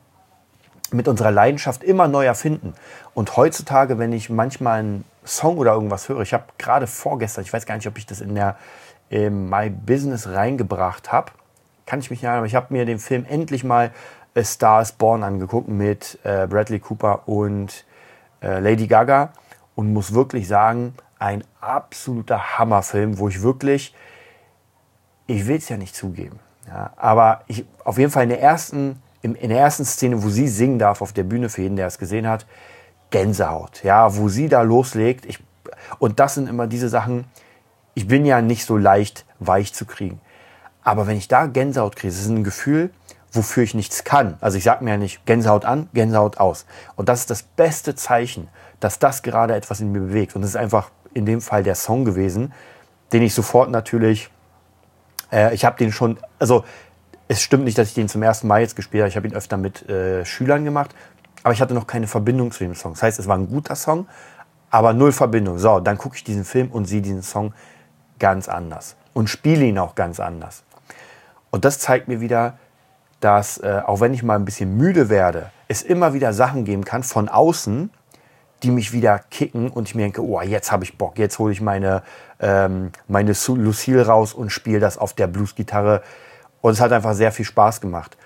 mit 0.92 1.08
unserer 1.08 1.32
Leidenschaft 1.32 1.84
immer 1.84 2.08
neu 2.08 2.24
erfinden. 2.24 2.76
Und 3.16 3.36
heutzutage, 3.36 3.98
wenn 3.98 4.14
ich 4.14 4.30
manchmal 4.30 4.80
einen 4.80 5.06
Song 5.26 5.58
oder 5.58 5.74
irgendwas 5.74 6.08
höre, 6.08 6.22
ich 6.22 6.36
habe 6.36 6.44
gerade 6.60 6.86
vorgestern, 6.86 7.44
ich 7.44 7.52
weiß 7.52 7.66
gar 7.66 7.76
nicht, 7.76 7.88
ob 7.88 7.98
ich 7.98 8.06
das 8.06 8.22
in 8.22 8.36
der 8.36 8.58
in 9.10 9.50
My 9.50 9.72
Business 9.72 10.28
reingebracht 10.28 11.12
habe, 11.12 11.32
kann 11.88 12.00
ich 12.00 12.12
mich 12.12 12.20
nicht 12.20 12.26
erinnern, 12.26 12.40
aber 12.40 12.48
ich 12.48 12.56
habe 12.56 12.68
mir 12.70 12.86
den 12.86 13.00
Film 13.00 13.26
endlich 13.28 13.64
mal 13.64 13.92
A 14.36 14.44
Star 14.44 14.82
is 14.82 14.92
Born 14.92 15.24
angeguckt 15.24 15.68
mit 15.68 16.20
äh, 16.24 16.48
Bradley 16.48 16.80
Cooper 16.80 17.28
und 17.28 17.86
äh, 18.44 18.60
Lady 18.60 18.88
Gaga 18.88 19.34
und 19.76 19.94
muss 19.94 20.14
wirklich 20.14 20.48
sagen, 20.48 20.94
ein 21.18 21.44
absoluter 21.62 22.60
Hammerfilm, 22.60 23.18
wo 23.18 23.30
ich 23.30 23.42
wirklich, 23.42 23.96
ich 25.26 25.48
will 25.48 25.58
es 25.58 25.70
ja 25.70 25.78
nicht 25.78 25.96
zugeben, 25.96 26.40
ja, 26.68 26.94
aber 26.98 27.42
ich 27.48 27.66
auf 27.84 27.98
jeden 27.98 28.12
Fall 28.12 28.24
in 28.24 28.30
der 28.30 28.42
ersten 28.42 29.02
in 29.24 29.50
der 29.50 29.60
ersten 29.60 29.86
Szene, 29.86 30.22
wo 30.22 30.28
sie 30.28 30.50
singen 30.50 30.80
darf 30.80 31.02
auf 31.02 31.14
der 31.14 31.24
Bühne, 31.24 31.48
für 31.48 31.62
jeden, 31.62 31.78
der 31.78 31.88
es 31.88 31.98
gesehen 31.98 32.28
hat, 32.28 32.46
Gänsehaut. 33.10 33.84
Ja, 33.84 34.18
wo 34.18 34.28
sie 34.28 34.50
da 34.50 34.62
loslegt. 34.64 35.26
Ich, 35.26 35.40
und 35.98 36.20
das 36.20 36.36
sind 36.36 36.50
immer 36.50 36.68
diese 36.68 36.90
Sachen, 36.90 37.26
ich 37.94 38.08
bin 38.08 38.26
ja 38.26 38.42
nicht 38.42 38.66
so 38.66 38.76
leicht 38.76 39.26
weich 39.40 39.74
zu 39.74 39.86
kriegen. 39.86 40.20
Aber 40.84 41.08
wenn 41.08 41.16
ich 41.16 41.30
da 41.30 41.46
Gänsehaut 41.46 41.96
kriege, 41.96 42.12
das 42.12 42.22
ist 42.22 42.28
ein 42.28 42.44
Gefühl, 42.44 42.90
wofür 43.34 43.64
ich 43.64 43.74
nichts 43.74 44.04
kann. 44.04 44.38
Also 44.42 44.58
ich 44.58 44.64
sage 44.64 44.84
mir 44.84 44.92
ja 44.92 44.98
nicht 44.98 45.26
Gänsehaut 45.26 45.66
an, 45.66 45.90
Gänsehaut 45.94 46.38
aus. 46.38 46.66
Und 46.96 47.10
das 47.10 47.22
ist 47.22 47.30
das 47.30 47.44
beste 47.44 47.96
Zeichen, 47.96 48.48
dass 48.80 49.00
das 49.00 49.24
gerade 49.24 49.56
etwas 49.56 49.80
in 49.82 49.92
mir 49.92 50.00
bewegt. 50.00 50.36
Und 50.36 50.44
das 50.44 50.52
ist 50.52 50.56
einfach 50.56 50.92
in 51.14 51.26
dem 51.26 51.42
Fall 51.42 51.64
der 51.64 51.76
Song 51.76 52.06
gewesen, 52.06 52.54
den 53.12 53.24
ich 53.24 53.34
sofort 53.34 53.70
natürlich, 53.72 54.30
äh, 55.32 55.54
ich 55.54 55.66
habe 55.66 55.78
den 55.78 55.92
schon, 55.92 56.18
also 56.40 56.64
es 57.28 57.42
stimmt 57.42 57.64
nicht, 57.64 57.78
dass 57.78 57.88
ich 57.88 57.94
den 57.96 58.08
zum 58.08 58.22
ersten 58.22 58.48
Mal 58.48 58.62
jetzt 58.62 58.76
gespielt 58.76 59.02
habe. 59.02 59.10
Ich 59.10 59.16
habe 59.16 59.28
ihn 59.28 59.34
öfter 59.34 59.58
mit 59.58 59.88
äh, 59.90 60.26
Schülern 60.26 60.64
gemacht, 60.64 60.94
aber 61.42 61.54
ich 61.54 61.62
hatte 61.62 61.74
noch 61.74 61.88
keine 61.88 62.08
Verbindung 62.08 62.52
zu 62.52 62.64
dem 62.64 62.76
Song. 62.76 62.94
Das 62.94 63.04
heißt, 63.04 63.20
es 63.20 63.28
war 63.28 63.38
ein 63.38 63.48
guter 63.50 63.76
Song, 63.76 64.08
aber 64.70 64.94
null 64.94 65.12
Verbindung. 65.12 65.58
So, 65.58 65.80
dann 65.80 65.98
gucke 65.98 66.18
ich 66.18 66.24
diesen 66.24 66.46
Film 66.46 66.70
und 66.72 66.86
sehe 66.86 67.02
diesen 67.02 67.24
Song 67.24 67.54
ganz 68.20 68.48
anders 68.48 68.96
und 69.14 69.30
spiele 69.30 69.66
ihn 69.66 69.80
auch 69.80 69.96
ganz 69.96 70.20
anders. 70.20 70.64
Und 71.50 71.66
das 71.66 71.80
zeigt 71.80 72.08
mir 72.08 72.20
wieder, 72.20 72.58
dass 73.24 73.58
äh, 73.58 73.82
auch 73.86 74.02
wenn 74.02 74.14
ich 74.14 74.24
mal 74.24 74.36
ein 74.36 74.46
bisschen 74.46 74.76
müde 74.76 75.10
werde, 75.10 75.52
es 75.68 75.82
immer 75.82 76.14
wieder 76.14 76.34
Sachen 76.34 76.66
geben 76.66 76.84
kann 76.84 77.04
von 77.04 77.30
außen, 77.30 77.90
die 78.64 78.72
mich 78.72 78.94
wieder 78.94 79.20
kicken 79.20 79.70
und 79.70 79.88
ich 79.88 79.96
mir 79.96 80.04
denke, 80.04 80.24
oh, 80.24 80.42
jetzt 80.42 80.72
habe 80.72 80.84
ich 80.84 80.98
Bock, 80.98 81.18
jetzt 81.18 81.40
hole 81.40 81.52
ich 81.52 81.62
meine, 81.62 82.04
ähm, 82.40 82.92
meine 83.08 83.34
Lucille 83.48 84.06
raus 84.06 84.34
und 84.34 84.52
spiele 84.52 84.80
das 84.80 84.98
auf 84.98 85.14
der 85.14 85.28
Bluesgitarre 85.28 86.02
und 86.62 86.72
es 86.72 86.82
hat 86.82 86.92
einfach 86.92 87.14
sehr 87.14 87.32
viel 87.32 87.46
Spaß 87.46 87.82
gemacht. 87.82 88.18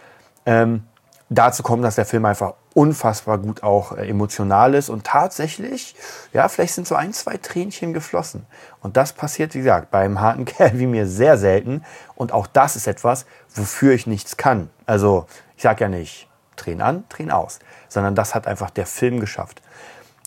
Ähm, 0.46 0.84
dazu 1.30 1.64
kommt, 1.64 1.84
dass 1.84 1.96
der 1.96 2.06
Film 2.06 2.26
einfach 2.26 2.54
unfassbar 2.78 3.40
gut 3.40 3.64
auch 3.64 3.98
äh, 3.98 4.08
emotional 4.08 4.76
ist 4.76 4.90
und 4.90 5.04
tatsächlich, 5.04 5.96
ja, 6.32 6.48
vielleicht 6.48 6.76
sind 6.76 6.88
so 6.88 6.94
ein, 6.94 7.12
zwei 7.12 7.38
Tränchen 7.38 7.92
geflossen. 7.92 8.46
Und 8.82 8.98
das 8.98 9.14
passiert, 9.14 9.56
wie 9.56 9.60
gesagt, 9.60 9.90
beim 9.90 10.22
harten 10.22 10.46
Kerl 10.46 10.78
wie 10.78 10.86
mir 10.86 11.08
sehr 11.08 11.40
selten. 11.40 11.84
Und 12.14 12.32
auch 12.32 12.46
das 12.46 12.76
ist 12.76 12.86
etwas, 12.86 13.26
wofür 13.56 13.94
ich 13.94 14.06
nichts 14.06 14.38
kann. 14.38 14.70
Also, 14.86 15.26
ich 15.56 15.64
sage 15.64 15.86
ja 15.86 15.90
nicht, 15.90 16.30
Tränen 16.56 16.84
an, 16.84 17.10
Tränen 17.10 17.32
aus, 17.32 17.58
sondern 17.90 18.14
das 18.14 18.36
hat 18.36 18.46
einfach 18.46 18.70
der 18.70 18.86
Film 18.86 19.20
geschafft. 19.20 19.64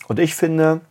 Und 0.09 0.19
ich 0.19 0.35
finde, 0.35 0.81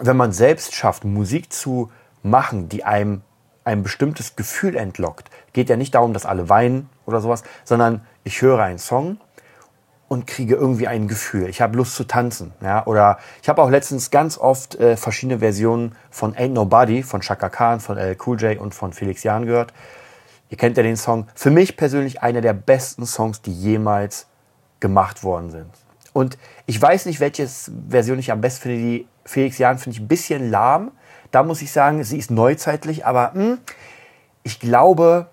wenn 0.00 0.16
man 0.16 0.32
selbst 0.32 0.74
schafft, 0.74 1.04
Musik 1.04 1.52
zu 1.52 1.92
machen, 2.24 2.68
die 2.68 2.82
einem 2.82 3.22
ein 3.62 3.84
bestimmtes 3.84 4.34
Gefühl 4.34 4.74
entlockt. 4.74 5.30
Geht 5.52 5.68
ja 5.68 5.76
nicht 5.76 5.94
darum, 5.94 6.14
dass 6.14 6.26
alle 6.26 6.48
weinen 6.48 6.88
oder 7.06 7.20
sowas, 7.20 7.44
sondern 7.64 8.04
ich 8.24 8.42
höre 8.42 8.60
einen 8.60 8.78
Song 8.78 9.20
und 10.08 10.26
kriege 10.26 10.54
irgendwie 10.54 10.88
ein 10.88 11.06
Gefühl. 11.06 11.48
Ich 11.48 11.60
habe 11.60 11.76
Lust 11.76 11.94
zu 11.94 12.04
tanzen. 12.04 12.52
Ja? 12.62 12.86
Oder 12.86 13.18
ich 13.42 13.48
habe 13.48 13.62
auch 13.62 13.70
letztens 13.70 14.10
ganz 14.10 14.38
oft 14.38 14.74
äh, 14.76 14.96
verschiedene 14.96 15.40
Versionen 15.40 15.94
von 16.10 16.34
Ain't 16.34 16.48
Nobody, 16.48 17.02
von 17.02 17.20
Chaka 17.20 17.50
Khan, 17.50 17.80
von 17.80 17.98
L. 17.98 18.16
Cool 18.24 18.40
J 18.40 18.58
und 18.58 18.74
von 18.74 18.92
Felix 18.92 19.22
Jan 19.22 19.44
gehört. 19.44 19.72
Ihr 20.48 20.56
kennt 20.56 20.78
ja 20.78 20.82
den 20.82 20.96
Song. 20.96 21.28
Für 21.34 21.50
mich 21.50 21.76
persönlich 21.76 22.22
einer 22.22 22.40
der 22.40 22.54
besten 22.54 23.04
Songs, 23.04 23.42
die 23.42 23.52
jemals 23.52 24.26
gemacht 24.80 25.22
worden 25.22 25.50
sind. 25.50 25.70
Und 26.14 26.38
ich 26.64 26.80
weiß 26.80 27.04
nicht, 27.04 27.20
welche 27.20 27.46
Version 27.88 28.18
ich 28.18 28.32
am 28.32 28.40
besten 28.40 28.62
finde. 28.62 28.78
Die 28.78 29.06
Felix 29.26 29.58
Jan 29.58 29.78
finde 29.78 29.96
ich 29.96 30.02
ein 30.02 30.08
bisschen 30.08 30.50
lahm. 30.50 30.90
Da 31.30 31.42
muss 31.42 31.60
ich 31.60 31.70
sagen, 31.70 32.02
sie 32.02 32.16
ist 32.16 32.30
neuzeitlich, 32.30 33.04
aber 33.04 33.32
mh, 33.34 33.42
hm, 33.42 33.58
ich 34.42 34.58
glaube, 34.58 35.26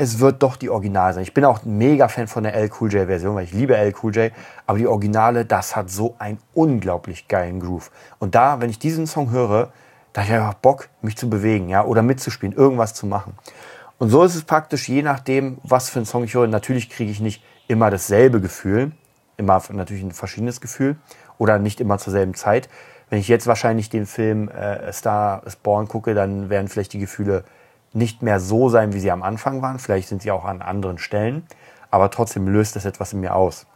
es 0.00 0.18
wird 0.18 0.42
doch 0.42 0.56
die 0.56 0.70
Original 0.70 1.12
sein. 1.12 1.22
Ich 1.22 1.34
bin 1.34 1.44
auch 1.44 1.62
ein 1.62 1.76
mega 1.76 2.08
Fan 2.08 2.26
von 2.26 2.42
der 2.42 2.54
L 2.54 2.70
Cool 2.80 2.90
J 2.90 3.06
Version, 3.06 3.34
weil 3.34 3.44
ich 3.44 3.52
liebe 3.52 3.76
L 3.76 3.92
Cool 4.02 4.16
J, 4.16 4.32
aber 4.66 4.78
die 4.78 4.86
Originale, 4.86 5.44
das 5.44 5.76
hat 5.76 5.90
so 5.90 6.14
einen 6.18 6.38
unglaublich 6.54 7.28
geilen 7.28 7.60
Groove. 7.60 7.90
Und 8.18 8.34
da, 8.34 8.60
wenn 8.60 8.70
ich 8.70 8.78
diesen 8.78 9.06
Song 9.06 9.30
höre, 9.30 9.72
da 10.14 10.22
habe 10.22 10.32
ich 10.32 10.38
einfach 10.38 10.54
Bock, 10.54 10.88
mich 11.02 11.18
zu 11.18 11.28
bewegen, 11.28 11.68
ja, 11.68 11.84
oder 11.84 12.00
mitzuspielen, 12.02 12.56
irgendwas 12.56 12.94
zu 12.94 13.06
machen. 13.06 13.34
Und 13.98 14.08
so 14.08 14.24
ist 14.24 14.34
es 14.34 14.44
praktisch, 14.44 14.88
je 14.88 15.02
nachdem, 15.02 15.58
was 15.64 15.90
für 15.90 15.98
einen 15.98 16.06
Song 16.06 16.24
ich 16.24 16.32
höre. 16.32 16.46
Natürlich 16.46 16.88
kriege 16.88 17.10
ich 17.10 17.20
nicht 17.20 17.44
immer 17.68 17.90
dasselbe 17.90 18.40
Gefühl, 18.40 18.92
immer 19.36 19.62
natürlich 19.70 20.02
ein 20.02 20.12
verschiedenes 20.12 20.62
Gefühl 20.62 20.96
oder 21.36 21.58
nicht 21.58 21.78
immer 21.78 21.98
zur 21.98 22.12
selben 22.12 22.34
Zeit 22.34 22.70
Wenn 23.10 23.18
ich 23.18 23.28
jetzt 23.28 23.46
wahrscheinlich 23.46 23.90
den 23.90 24.06
Film 24.06 24.48
äh, 24.48 24.92
Star 24.92 25.42
is 25.44 25.56
Born 25.56 25.88
gucke, 25.88 26.14
dann 26.14 26.48
werden 26.48 26.68
vielleicht 26.68 26.94
die 26.94 27.00
Gefühle 27.00 27.44
nicht 27.92 28.22
mehr 28.22 28.40
so 28.40 28.68
sein, 28.68 28.92
wie 28.92 29.00
sie 29.00 29.10
am 29.10 29.22
Anfang 29.22 29.62
waren. 29.62 29.78
Vielleicht 29.78 30.08
sind 30.08 30.22
sie 30.22 30.30
auch 30.30 30.44
an 30.44 30.62
anderen 30.62 30.98
Stellen, 30.98 31.46
aber 31.90 32.10
trotzdem 32.10 32.46
löst 32.46 32.76
das 32.76 32.84
etwas 32.84 33.12
in 33.12 33.20
mir 33.20 33.34
aus. 33.34 33.66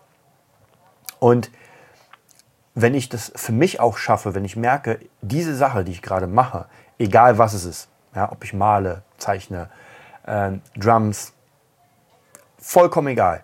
Und 1.18 1.50
wenn 2.74 2.94
ich 2.94 3.08
das 3.08 3.32
für 3.34 3.52
mich 3.52 3.80
auch 3.80 3.96
schaffe, 3.96 4.34
wenn 4.34 4.44
ich 4.44 4.56
merke, 4.56 4.98
diese 5.22 5.54
Sache, 5.54 5.84
die 5.84 5.92
ich 5.92 6.02
gerade 6.02 6.26
mache, 6.26 6.66
egal 6.98 7.38
was 7.38 7.54
es 7.54 7.64
ist, 7.64 7.88
ja, 8.14 8.30
ob 8.30 8.44
ich 8.44 8.52
male, 8.52 9.02
zeichne, 9.18 9.68
äh, 10.26 10.52
Drums, 10.76 11.32
vollkommen 12.58 13.08
egal. 13.08 13.42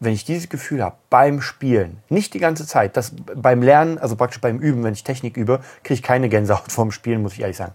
Wenn 0.00 0.12
ich 0.12 0.24
dieses 0.24 0.48
Gefühl 0.48 0.82
habe 0.82 0.96
beim 1.10 1.40
Spielen, 1.40 2.02
nicht 2.08 2.32
die 2.34 2.38
ganze 2.38 2.66
Zeit, 2.66 2.96
das 2.96 3.12
beim 3.34 3.62
Lernen, 3.62 3.98
also 3.98 4.16
praktisch 4.16 4.40
beim 4.40 4.58
Üben, 4.58 4.84
wenn 4.84 4.92
ich 4.92 5.02
Technik 5.02 5.36
übe, 5.36 5.60
kriege 5.82 5.94
ich 5.94 6.02
keine 6.02 6.28
Gänsehaut 6.28 6.70
vorm 6.70 6.92
Spielen, 6.92 7.22
muss 7.22 7.32
ich 7.32 7.40
ehrlich 7.40 7.56
sagen. 7.56 7.72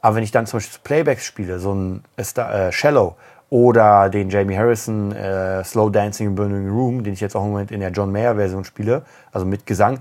Aber 0.00 0.16
wenn 0.16 0.22
ich 0.22 0.30
dann 0.30 0.46
zum 0.46 0.58
Beispiel 0.58 0.80
Playbacks 0.84 1.24
spiele, 1.24 1.58
so 1.58 1.74
ein 1.74 2.04
äh, 2.16 2.72
Shallow 2.72 3.16
oder 3.50 4.08
den 4.10 4.30
Jamie 4.30 4.56
Harrison 4.56 5.12
äh, 5.12 5.64
Slow 5.64 5.90
Dancing 5.90 6.28
in 6.28 6.34
Burning 6.34 6.68
Room, 6.68 7.02
den 7.02 7.14
ich 7.14 7.20
jetzt 7.20 7.34
auch 7.34 7.44
im 7.44 7.50
Moment 7.50 7.70
in 7.70 7.80
der 7.80 7.90
John 7.90 8.12
Mayer 8.12 8.36
Version 8.36 8.64
spiele, 8.64 9.02
also 9.32 9.46
mit 9.46 9.66
Gesang, 9.66 9.98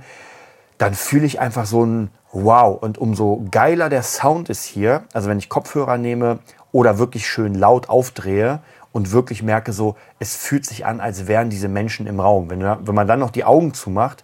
dann 0.77 0.93
fühle 0.93 1.25
ich 1.25 1.39
einfach 1.39 1.65
so 1.65 1.85
ein 1.85 2.09
Wow. 2.33 2.81
Und 2.81 2.97
umso 2.97 3.45
geiler 3.51 3.89
der 3.89 4.03
Sound 4.03 4.49
ist 4.49 4.65
hier, 4.65 5.03
also 5.13 5.29
wenn 5.29 5.39
ich 5.39 5.49
Kopfhörer 5.49 5.97
nehme 5.97 6.39
oder 6.71 6.99
wirklich 6.99 7.25
schön 7.25 7.55
laut 7.55 7.89
aufdrehe 7.89 8.59
und 8.91 9.11
wirklich 9.11 9.43
merke 9.43 9.73
so, 9.73 9.95
es 10.19 10.35
fühlt 10.35 10.65
sich 10.65 10.85
an, 10.85 10.99
als 10.99 11.27
wären 11.27 11.49
diese 11.49 11.67
Menschen 11.67 12.05
im 12.05 12.19
Raum. 12.19 12.49
Wenn, 12.49 12.61
wenn 12.61 12.95
man 12.95 13.07
dann 13.07 13.19
noch 13.19 13.31
die 13.31 13.45
Augen 13.45 13.73
zumacht, 13.73 14.23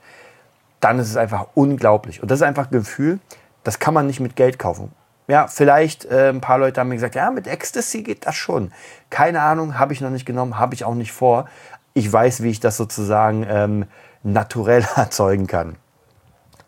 dann 0.80 1.00
ist 1.00 1.10
es 1.10 1.18
einfach 1.18 1.48
unglaublich. 1.54 2.22
Und 2.22 2.30
das 2.30 2.40
ist 2.40 2.44
einfach 2.44 2.70
ein 2.70 2.78
Gefühl, 2.78 3.20
das 3.64 3.80
kann 3.80 3.94
man 3.94 4.06
nicht 4.06 4.20
mit 4.20 4.36
Geld 4.36 4.60
kaufen. 4.60 4.92
Ja, 5.28 5.48
vielleicht 5.48 6.06
äh, 6.06 6.30
ein 6.30 6.42
paar 6.42 6.58
Leute 6.58 6.80
haben 6.80 6.90
mir 6.90 6.96
gesagt, 6.96 7.16
ja, 7.16 7.32
mit 7.32 7.48
Ecstasy 7.48 8.04
geht 8.04 8.26
das 8.26 8.36
schon. 8.36 8.72
Keine 9.10 9.42
Ahnung, 9.42 9.80
habe 9.80 9.94
ich 9.94 10.02
noch 10.02 10.10
nicht 10.10 10.26
genommen, 10.26 10.60
habe 10.60 10.76
ich 10.76 10.84
auch 10.84 10.96
nicht 10.96 11.14
vor. 11.14 11.48
Ich 11.94 12.12
weiß, 12.12 12.44
wie 12.44 12.50
ich 12.50 12.60
das 12.60 12.76
sozusagen 12.76 13.46
ähm, 13.48 13.86
naturell 14.24 14.86
erzeugen 14.96 15.48
kann. 15.48 15.78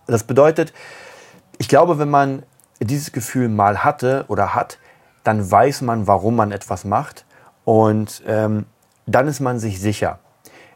Das 0.07 0.23
bedeutet, 0.23 0.73
ich 1.57 1.67
glaube, 1.67 1.99
wenn 1.99 2.09
man 2.09 2.43
dieses 2.79 3.11
Gefühl 3.11 3.49
mal 3.49 3.83
hatte 3.83 4.25
oder 4.27 4.53
hat, 4.53 4.77
dann 5.23 5.49
weiß 5.49 5.81
man, 5.81 6.07
warum 6.07 6.35
man 6.35 6.51
etwas 6.51 6.85
macht 6.85 7.25
und 7.63 8.21
ähm, 8.27 8.65
dann 9.07 9.27
ist 9.27 9.39
man 9.39 9.59
sich 9.59 9.79
sicher. 9.79 10.19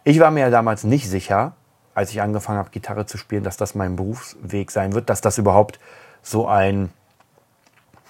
Ich 0.03 0.19
war 0.19 0.31
mir 0.31 0.41
ja 0.41 0.50
damals 0.50 0.83
nicht 0.83 1.09
sicher, 1.09 1.53
als 1.93 2.12
ich 2.12 2.21
angefangen 2.21 2.57
habe, 2.57 2.69
Gitarre 2.71 3.05
zu 3.05 3.17
spielen, 3.17 3.43
dass 3.43 3.57
das 3.57 3.75
mein 3.75 3.95
Berufsweg 3.95 4.71
sein 4.71 4.93
wird, 4.93 5.09
dass 5.09 5.21
das 5.21 5.38
überhaupt 5.38 5.79
so 6.21 6.48
ein, 6.48 6.89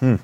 hm, 0.00 0.18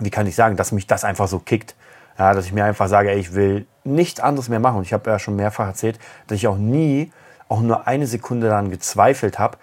wie 0.00 0.10
kann 0.10 0.26
ich 0.26 0.34
sagen, 0.34 0.56
dass 0.56 0.72
mich 0.72 0.86
das 0.86 1.04
einfach 1.04 1.28
so 1.28 1.38
kickt. 1.38 1.74
Ja, 2.18 2.32
dass 2.32 2.46
ich 2.46 2.52
mir 2.52 2.64
einfach 2.64 2.88
sage, 2.88 3.10
ey, 3.10 3.18
ich 3.18 3.34
will 3.34 3.66
nichts 3.82 4.20
anderes 4.20 4.48
mehr 4.48 4.60
machen. 4.60 4.78
Und 4.78 4.82
ich 4.84 4.92
habe 4.92 5.10
ja 5.10 5.18
schon 5.18 5.36
mehrfach 5.36 5.66
erzählt, 5.66 5.98
dass 6.26 6.36
ich 6.36 6.46
auch 6.46 6.56
nie, 6.56 7.10
auch 7.48 7.60
nur 7.60 7.86
eine 7.86 8.06
Sekunde 8.06 8.48
daran 8.48 8.70
gezweifelt 8.70 9.38
habe, 9.38 9.58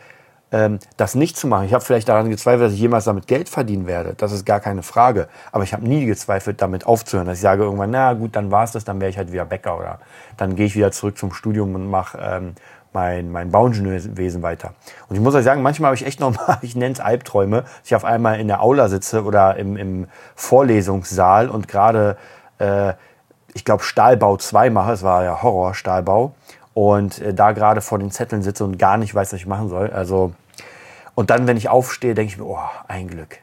ähm, 0.51 0.79
das 0.97 1.15
nicht 1.15 1.37
zu 1.37 1.47
machen. 1.47 1.65
Ich 1.65 1.73
habe 1.73 1.83
vielleicht 1.83 2.09
daran 2.09 2.29
gezweifelt, 2.29 2.67
dass 2.67 2.73
ich 2.73 2.79
jemals 2.79 3.05
damit 3.05 3.27
Geld 3.27 3.47
verdienen 3.47 3.87
werde. 3.87 4.13
Das 4.15 4.33
ist 4.33 4.45
gar 4.45 4.59
keine 4.59 4.83
Frage. 4.83 5.29
Aber 5.51 5.63
ich 5.63 5.73
habe 5.73 5.87
nie 5.87 6.05
gezweifelt, 6.05 6.61
damit 6.61 6.85
aufzuhören. 6.85 7.27
Dass 7.27 7.37
ich 7.37 7.41
sage 7.41 7.63
irgendwann, 7.63 7.91
na 7.91 8.13
gut, 8.13 8.35
dann 8.35 8.51
war 8.51 8.65
es 8.65 8.71
das, 8.71 8.83
dann 8.83 8.99
wäre 8.99 9.09
ich 9.09 9.17
halt 9.17 9.31
wieder 9.31 9.45
Bäcker 9.45 9.77
oder 9.77 9.99
dann 10.37 10.55
gehe 10.55 10.65
ich 10.65 10.75
wieder 10.75 10.91
zurück 10.91 11.17
zum 11.17 11.33
Studium 11.33 11.73
und 11.75 11.89
mache 11.89 12.17
ähm, 12.21 12.55
mein, 12.93 13.31
mein 13.31 13.51
Bauingenieurwesen 13.51 14.41
weiter. 14.41 14.73
Und 15.07 15.15
ich 15.15 15.21
muss 15.21 15.35
euch 15.35 15.43
sagen, 15.43 15.61
manchmal 15.61 15.87
habe 15.87 15.95
ich 15.95 16.05
echt 16.05 16.19
nochmal, 16.19 16.59
ich 16.61 16.75
nenne 16.75 16.93
es 16.93 16.99
Albträume, 16.99 17.61
dass 17.61 17.85
ich 17.85 17.95
auf 17.95 18.05
einmal 18.05 18.39
in 18.39 18.47
der 18.47 18.61
Aula 18.61 18.89
sitze 18.89 19.23
oder 19.23 19.55
im, 19.57 19.77
im 19.77 20.07
Vorlesungssaal 20.35 21.49
und 21.49 21.67
gerade, 21.67 22.17
äh, 22.59 22.93
ich 23.53 23.65
glaube, 23.65 23.83
Stahlbau 23.83 24.37
2 24.37 24.69
mache. 24.69 24.93
Es 24.93 25.03
war 25.03 25.23
ja 25.23 25.41
Horror, 25.41 25.73
Stahlbau. 25.73 26.33
Und 26.73 27.19
äh, 27.19 27.33
da 27.33 27.51
gerade 27.51 27.81
vor 27.81 27.99
den 27.99 28.11
Zetteln 28.11 28.43
sitze 28.43 28.63
und 28.63 28.79
gar 28.79 28.97
nicht 28.97 29.13
weiß, 29.13 29.33
was 29.33 29.39
ich 29.39 29.45
machen 29.45 29.67
soll. 29.67 29.89
Also 29.89 30.33
und 31.15 31.29
dann, 31.29 31.47
wenn 31.47 31.57
ich 31.57 31.69
aufstehe, 31.69 32.13
denke 32.13 32.31
ich 32.31 32.37
mir, 32.37 32.45
oh, 32.45 32.59
ein 32.87 33.07
Glück. 33.07 33.39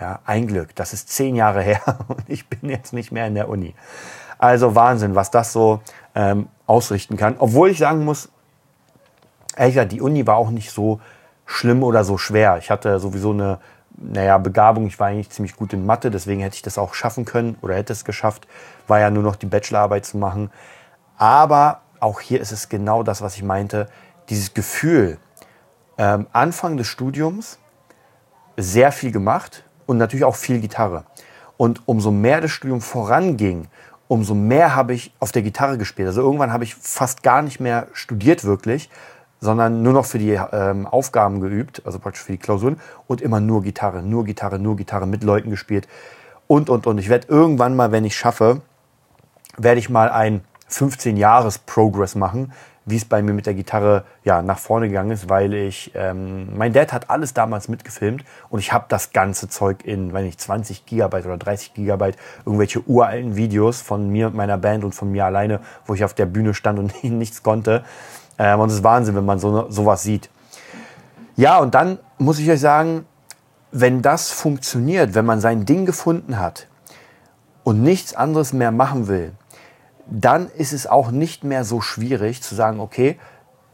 Ja, 0.00 0.20
ein 0.24 0.46
Glück. 0.46 0.74
Das 0.74 0.92
ist 0.92 1.10
zehn 1.10 1.36
Jahre 1.36 1.62
her 1.62 1.80
und 2.08 2.24
ich 2.28 2.48
bin 2.48 2.70
jetzt 2.70 2.92
nicht 2.92 3.12
mehr 3.12 3.26
in 3.26 3.34
der 3.34 3.48
Uni. 3.48 3.74
Also 4.38 4.74
Wahnsinn, 4.74 5.14
was 5.14 5.30
das 5.30 5.52
so 5.52 5.80
ähm, 6.14 6.48
ausrichten 6.66 7.16
kann. 7.16 7.36
Obwohl 7.38 7.70
ich 7.70 7.78
sagen 7.78 8.04
muss, 8.04 8.30
ehrlich 9.56 9.74
gesagt, 9.74 9.92
die 9.92 10.00
Uni 10.00 10.26
war 10.26 10.36
auch 10.36 10.50
nicht 10.50 10.70
so 10.70 11.00
schlimm 11.46 11.82
oder 11.82 12.04
so 12.04 12.18
schwer. 12.18 12.58
Ich 12.58 12.70
hatte 12.70 12.98
sowieso 12.98 13.32
eine, 13.32 13.58
naja, 13.96 14.38
Begabung. 14.38 14.86
Ich 14.86 14.98
war 14.98 15.08
eigentlich 15.08 15.30
ziemlich 15.30 15.56
gut 15.56 15.72
in 15.72 15.84
Mathe, 15.84 16.10
deswegen 16.10 16.40
hätte 16.40 16.56
ich 16.56 16.62
das 16.62 16.78
auch 16.78 16.94
schaffen 16.94 17.24
können 17.24 17.56
oder 17.60 17.74
hätte 17.74 17.92
es 17.92 18.04
geschafft. 18.04 18.46
War 18.86 19.00
ja 19.00 19.10
nur 19.10 19.22
noch 19.22 19.36
die 19.36 19.46
Bachelorarbeit 19.46 20.06
zu 20.06 20.16
machen. 20.16 20.50
Aber 21.16 21.82
auch 21.98 22.20
hier 22.20 22.40
ist 22.40 22.52
es 22.52 22.68
genau 22.68 23.02
das, 23.02 23.20
was 23.20 23.36
ich 23.36 23.42
meinte. 23.42 23.88
Dieses 24.28 24.54
Gefühl, 24.54 25.18
ähm, 25.98 26.26
Anfang 26.32 26.76
des 26.76 26.86
Studiums 26.86 27.58
sehr 28.56 28.92
viel 28.92 29.12
gemacht 29.12 29.64
und 29.86 29.98
natürlich 29.98 30.24
auch 30.24 30.36
viel 30.36 30.60
Gitarre. 30.60 31.04
Und 31.56 31.82
umso 31.86 32.10
mehr 32.10 32.40
das 32.40 32.52
Studium 32.52 32.80
voranging, 32.80 33.68
umso 34.08 34.34
mehr 34.34 34.74
habe 34.74 34.94
ich 34.94 35.12
auf 35.20 35.30
der 35.30 35.42
Gitarre 35.42 35.78
gespielt. 35.78 36.08
Also 36.08 36.22
irgendwann 36.22 36.52
habe 36.52 36.64
ich 36.64 36.74
fast 36.74 37.22
gar 37.22 37.42
nicht 37.42 37.60
mehr 37.60 37.88
studiert 37.92 38.44
wirklich, 38.44 38.88
sondern 39.40 39.82
nur 39.82 39.92
noch 39.92 40.04
für 40.04 40.18
die 40.18 40.38
ähm, 40.52 40.86
Aufgaben 40.86 41.40
geübt, 41.40 41.82
also 41.84 41.98
praktisch 41.98 42.22
für 42.22 42.32
die 42.32 42.38
Klausuren 42.38 42.78
und 43.06 43.20
immer 43.20 43.40
nur 43.40 43.62
Gitarre, 43.62 44.02
nur 44.02 44.24
Gitarre, 44.24 44.58
nur 44.58 44.76
Gitarre 44.76 45.06
mit 45.06 45.24
Leuten 45.24 45.50
gespielt 45.50 45.88
und 46.46 46.68
und 46.68 46.86
und. 46.86 46.98
Ich 46.98 47.08
werde 47.08 47.28
irgendwann 47.28 47.76
mal, 47.76 47.92
wenn 47.92 48.04
ich 48.04 48.16
schaffe, 48.16 48.60
werde 49.56 49.78
ich 49.78 49.88
mal 49.88 50.10
ein 50.10 50.42
15 50.68 51.16
Jahres 51.16 51.58
Progress 51.58 52.14
machen, 52.14 52.52
wie 52.86 52.96
es 52.96 53.04
bei 53.04 53.22
mir 53.22 53.32
mit 53.32 53.46
der 53.46 53.54
Gitarre 53.54 54.04
ja, 54.24 54.42
nach 54.42 54.58
vorne 54.58 54.88
gegangen 54.88 55.10
ist, 55.10 55.28
weil 55.28 55.52
ich, 55.54 55.92
ähm, 55.94 56.56
mein 56.56 56.72
Dad 56.72 56.92
hat 56.92 57.10
alles 57.10 57.34
damals 57.34 57.68
mitgefilmt 57.68 58.24
und 58.48 58.58
ich 58.58 58.72
habe 58.72 58.86
das 58.88 59.12
ganze 59.12 59.48
Zeug 59.48 59.84
in, 59.84 60.12
wenn 60.12 60.26
ich 60.26 60.38
20 60.38 60.86
Gigabyte 60.86 61.26
oder 61.26 61.36
30 61.36 61.74
Gigabyte, 61.74 62.16
irgendwelche 62.44 62.80
uralten 62.88 63.36
Videos 63.36 63.80
von 63.80 64.08
mir 64.10 64.28
und 64.28 64.34
meiner 64.34 64.58
Band 64.58 64.84
und 64.84 64.94
von 64.94 65.10
mir 65.10 65.24
alleine, 65.24 65.60
wo 65.86 65.94
ich 65.94 66.04
auf 66.04 66.14
der 66.14 66.26
Bühne 66.26 66.54
stand 66.54 66.78
und 66.78 67.04
nichts 67.04 67.42
konnte. 67.42 67.84
Ähm, 68.40 68.58
und 68.58 68.70
es 68.70 68.76
ist 68.76 68.84
Wahnsinn, 68.84 69.14
wenn 69.14 69.26
man 69.26 69.38
so 69.38 69.70
sowas 69.70 70.02
sieht. 70.02 70.30
Ja, 71.36 71.58
und 71.58 71.74
dann 71.74 71.98
muss 72.16 72.38
ich 72.38 72.50
euch 72.50 72.60
sagen, 72.60 73.04
wenn 73.70 74.00
das 74.00 74.30
funktioniert, 74.30 75.14
wenn 75.14 75.26
man 75.26 75.40
sein 75.40 75.66
Ding 75.66 75.84
gefunden 75.84 76.38
hat 76.38 76.66
und 77.64 77.82
nichts 77.82 78.14
anderes 78.14 78.54
mehr 78.54 78.72
machen 78.72 79.08
will, 79.08 79.32
dann 80.06 80.48
ist 80.48 80.72
es 80.72 80.86
auch 80.86 81.10
nicht 81.10 81.44
mehr 81.44 81.64
so 81.64 81.82
schwierig 81.82 82.42
zu 82.42 82.54
sagen, 82.54 82.80
okay, 82.80 83.18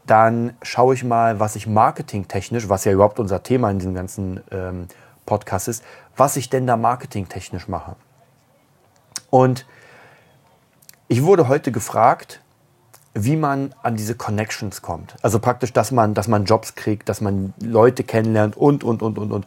dann 0.05 0.53
schaue 0.61 0.93
ich 0.93 1.03
mal, 1.03 1.39
was 1.39 1.55
ich 1.55 1.65
marketingtechnisch, 1.65 2.67
was 2.67 2.83
ja 2.83 2.91
überhaupt 2.91 3.19
unser 3.19 3.43
Thema 3.43 3.71
in 3.71 3.79
diesem 3.79 3.95
ganzen 3.95 4.41
ähm, 4.51 4.87
Podcast 5.25 5.69
ist, 5.69 5.83
was 6.17 6.35
ich 6.35 6.49
denn 6.49 6.67
da 6.67 6.75
marketingtechnisch 6.75 7.69
mache. 7.69 7.95
Und 9.29 9.65
ich 11.07 11.23
wurde 11.23 11.47
heute 11.47 11.71
gefragt, 11.71 12.41
wie 13.23 13.35
man 13.35 13.73
an 13.81 13.95
diese 13.95 14.15
Connections 14.15 14.81
kommt. 14.81 15.15
Also 15.21 15.39
praktisch, 15.39 15.73
dass 15.73 15.91
man, 15.91 16.13
dass 16.13 16.27
man 16.27 16.45
Jobs 16.45 16.75
kriegt, 16.75 17.09
dass 17.09 17.21
man 17.21 17.53
Leute 17.59 18.03
kennenlernt 18.03 18.55
und, 18.55 18.83
und, 18.83 19.01
und, 19.01 19.17
und, 19.17 19.31
und. 19.31 19.45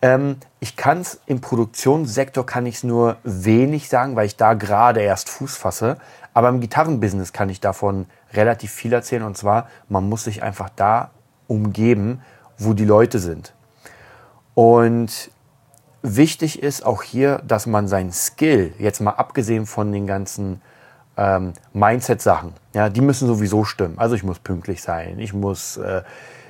Ähm, 0.00 0.36
ich 0.60 0.76
kann 0.76 1.00
es 1.00 1.20
im 1.26 1.40
Produktionssektor 1.40 2.46
kann 2.46 2.66
ich 2.66 2.76
es 2.76 2.84
nur 2.84 3.16
wenig 3.24 3.88
sagen, 3.88 4.16
weil 4.16 4.26
ich 4.26 4.36
da 4.36 4.54
gerade 4.54 5.00
erst 5.00 5.28
Fuß 5.28 5.56
fasse. 5.56 5.96
Aber 6.34 6.48
im 6.48 6.60
Gitarrenbusiness 6.60 7.32
kann 7.32 7.48
ich 7.50 7.60
davon 7.60 8.06
relativ 8.32 8.70
viel 8.72 8.92
erzählen. 8.92 9.22
Und 9.22 9.36
zwar, 9.36 9.68
man 9.88 10.08
muss 10.08 10.24
sich 10.24 10.42
einfach 10.42 10.70
da 10.74 11.10
umgeben, 11.46 12.22
wo 12.58 12.72
die 12.72 12.84
Leute 12.84 13.18
sind. 13.18 13.52
Und 14.54 15.30
wichtig 16.02 16.62
ist 16.62 16.84
auch 16.84 17.02
hier, 17.02 17.42
dass 17.46 17.66
man 17.66 17.88
sein 17.88 18.12
Skill, 18.12 18.74
jetzt 18.78 19.00
mal 19.00 19.12
abgesehen 19.12 19.66
von 19.66 19.92
den 19.92 20.06
ganzen 20.06 20.60
ähm, 21.16 21.52
Mindset-Sachen, 21.72 22.52
ja, 22.74 22.88
die 22.88 23.00
müssen 23.00 23.28
sowieso 23.28 23.64
stimmen. 23.64 23.98
Also 23.98 24.14
ich 24.14 24.22
muss 24.22 24.38
pünktlich 24.38 24.82
sein, 24.82 25.18
ich 25.18 25.32
muss 25.34 25.76
äh, 25.76 26.02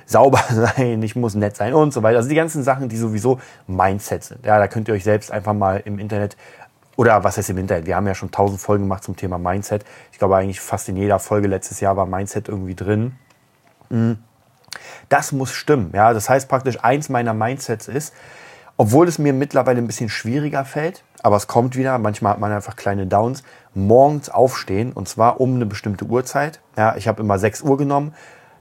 sauber 0.05 0.43
sein, 0.49 1.01
ich 1.03 1.15
muss 1.15 1.35
nett 1.35 1.55
sein 1.55 1.73
und 1.73 1.93
so 1.93 2.03
weiter. 2.03 2.17
Also 2.17 2.29
die 2.29 2.35
ganzen 2.35 2.63
Sachen, 2.63 2.89
die 2.89 2.97
sowieso 2.97 3.39
Mindset 3.67 4.23
sind. 4.23 4.45
Ja, 4.45 4.59
da 4.59 4.67
könnt 4.67 4.87
ihr 4.87 4.93
euch 4.93 5.03
selbst 5.03 5.31
einfach 5.31 5.53
mal 5.53 5.81
im 5.85 5.99
Internet 5.99 6.37
oder 6.95 7.23
was 7.23 7.37
heißt 7.37 7.49
im 7.49 7.57
Internet? 7.57 7.87
Wir 7.87 7.95
haben 7.95 8.05
ja 8.05 8.13
schon 8.13 8.31
tausend 8.31 8.61
Folgen 8.61 8.83
gemacht 8.83 9.03
zum 9.03 9.15
Thema 9.15 9.37
Mindset. 9.37 9.83
Ich 10.11 10.19
glaube 10.19 10.37
eigentlich 10.37 10.61
fast 10.61 10.89
in 10.89 10.95
jeder 10.95 11.19
Folge 11.19 11.47
letztes 11.47 11.79
Jahr 11.79 11.97
war 11.97 12.05
Mindset 12.05 12.47
irgendwie 12.49 12.75
drin. 12.75 13.13
Mhm. 13.89 14.17
Das 15.09 15.31
muss 15.31 15.51
stimmen. 15.51 15.91
Ja, 15.93 16.13
das 16.13 16.29
heißt 16.29 16.47
praktisch 16.49 16.83
eins 16.83 17.09
meiner 17.09 17.33
Mindsets 17.33 17.87
ist, 17.87 18.13
obwohl 18.77 19.07
es 19.07 19.19
mir 19.19 19.33
mittlerweile 19.33 19.79
ein 19.79 19.87
bisschen 19.87 20.09
schwieriger 20.09 20.65
fällt, 20.65 21.03
aber 21.21 21.35
es 21.35 21.47
kommt 21.47 21.75
wieder. 21.75 21.97
Manchmal 21.99 22.33
hat 22.33 22.39
man 22.39 22.51
einfach 22.51 22.75
kleine 22.75 23.05
Downs. 23.05 23.43
Morgens 23.75 24.29
aufstehen 24.29 24.93
und 24.93 25.07
zwar 25.07 25.41
um 25.41 25.55
eine 25.55 25.65
bestimmte 25.65 26.05
Uhrzeit. 26.05 26.59
Ja, 26.77 26.95
ich 26.95 27.07
habe 27.07 27.21
immer 27.21 27.39
6 27.39 27.61
Uhr 27.61 27.77
genommen 27.77 28.13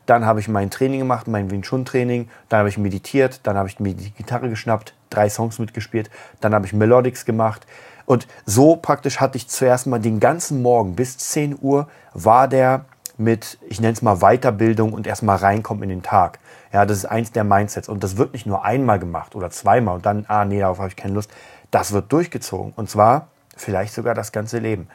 dann 0.06 0.26
habe 0.26 0.40
ich 0.40 0.48
mein 0.48 0.70
Training 0.70 1.00
gemacht, 1.00 1.28
mein 1.28 1.50
Wing 1.50 1.62
Chun 1.62 1.84
Training, 1.84 2.28
dann 2.48 2.60
habe 2.60 2.68
ich 2.68 2.78
meditiert, 2.78 3.40
dann 3.44 3.56
habe 3.56 3.68
ich 3.68 3.78
mir 3.78 3.94
die 3.94 4.10
Gitarre 4.10 4.48
geschnappt, 4.48 4.94
drei 5.10 5.28
Songs 5.28 5.58
mitgespielt, 5.58 6.10
dann 6.40 6.54
habe 6.54 6.66
ich 6.66 6.72
Melodics 6.72 7.24
gemacht. 7.24 7.66
Und 8.04 8.26
so 8.44 8.76
praktisch 8.76 9.20
hatte 9.20 9.36
ich 9.36 9.48
zuerst 9.48 9.86
mal 9.86 10.00
den 10.00 10.18
ganzen 10.18 10.60
Morgen 10.60 10.96
bis 10.96 11.18
10 11.18 11.56
Uhr 11.60 11.88
war 12.14 12.48
der 12.48 12.84
mit, 13.16 13.58
ich 13.68 13.80
nenne 13.80 13.92
es 13.92 14.02
mal 14.02 14.16
Weiterbildung 14.16 14.92
und 14.92 15.06
erstmal 15.06 15.36
reinkommen 15.36 15.84
in 15.84 15.88
den 15.90 16.02
Tag. 16.02 16.40
Ja, 16.72 16.84
das 16.84 16.98
ist 16.98 17.04
eins 17.04 17.30
der 17.30 17.44
Mindsets. 17.44 17.88
Und 17.88 18.02
das 18.02 18.16
wird 18.16 18.32
nicht 18.32 18.46
nur 18.46 18.64
einmal 18.64 18.98
gemacht 18.98 19.36
oder 19.36 19.50
zweimal 19.50 19.94
und 19.96 20.06
dann, 20.06 20.24
ah 20.26 20.44
nee, 20.44 20.58
darauf 20.58 20.78
habe 20.78 20.88
ich 20.88 20.96
keine 20.96 21.14
Lust. 21.14 21.30
Das 21.70 21.92
wird 21.92 22.10
durchgezogen. 22.10 22.72
Und 22.74 22.90
zwar 22.90 23.28
vielleicht 23.56 23.94
sogar 23.94 24.14
das 24.14 24.32
ganze 24.32 24.58
Leben. 24.58 24.88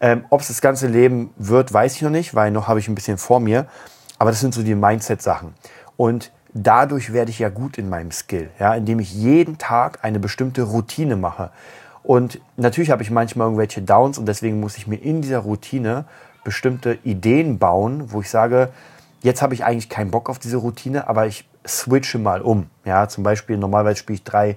Ähm, 0.00 0.24
Ob 0.30 0.40
es 0.40 0.48
das 0.48 0.60
ganze 0.60 0.86
Leben 0.86 1.30
wird, 1.36 1.72
weiß 1.72 1.96
ich 1.96 2.02
noch 2.02 2.10
nicht, 2.10 2.34
weil 2.34 2.50
noch 2.50 2.68
habe 2.68 2.78
ich 2.78 2.88
ein 2.88 2.94
bisschen 2.94 3.18
vor 3.18 3.40
mir. 3.40 3.66
Aber 4.18 4.30
das 4.30 4.40
sind 4.40 4.54
so 4.54 4.62
die 4.62 4.74
Mindset-Sachen. 4.74 5.54
Und 5.96 6.32
dadurch 6.52 7.12
werde 7.12 7.30
ich 7.30 7.38
ja 7.38 7.48
gut 7.48 7.78
in 7.78 7.88
meinem 7.88 8.10
Skill, 8.10 8.50
ja, 8.58 8.74
indem 8.74 8.98
ich 8.98 9.14
jeden 9.14 9.58
Tag 9.58 10.04
eine 10.04 10.18
bestimmte 10.18 10.62
Routine 10.62 11.16
mache. 11.16 11.50
Und 12.02 12.40
natürlich 12.56 12.90
habe 12.90 13.02
ich 13.02 13.10
manchmal 13.10 13.46
irgendwelche 13.46 13.82
Downs 13.82 14.16
und 14.16 14.26
deswegen 14.26 14.60
muss 14.60 14.76
ich 14.76 14.86
mir 14.86 14.96
in 14.96 15.22
dieser 15.22 15.40
Routine 15.40 16.04
bestimmte 16.44 16.98
Ideen 17.02 17.58
bauen, 17.58 18.12
wo 18.12 18.20
ich 18.20 18.30
sage, 18.30 18.68
jetzt 19.22 19.42
habe 19.42 19.54
ich 19.54 19.64
eigentlich 19.64 19.88
keinen 19.88 20.12
Bock 20.12 20.30
auf 20.30 20.38
diese 20.38 20.58
Routine, 20.58 21.08
aber 21.08 21.26
ich 21.26 21.48
switche 21.66 22.18
mal 22.18 22.42
um. 22.42 22.70
Ja, 22.84 23.08
zum 23.08 23.24
Beispiel 23.24 23.56
normalerweise 23.56 23.96
spiele 23.96 24.14
ich 24.14 24.22
drei 24.22 24.56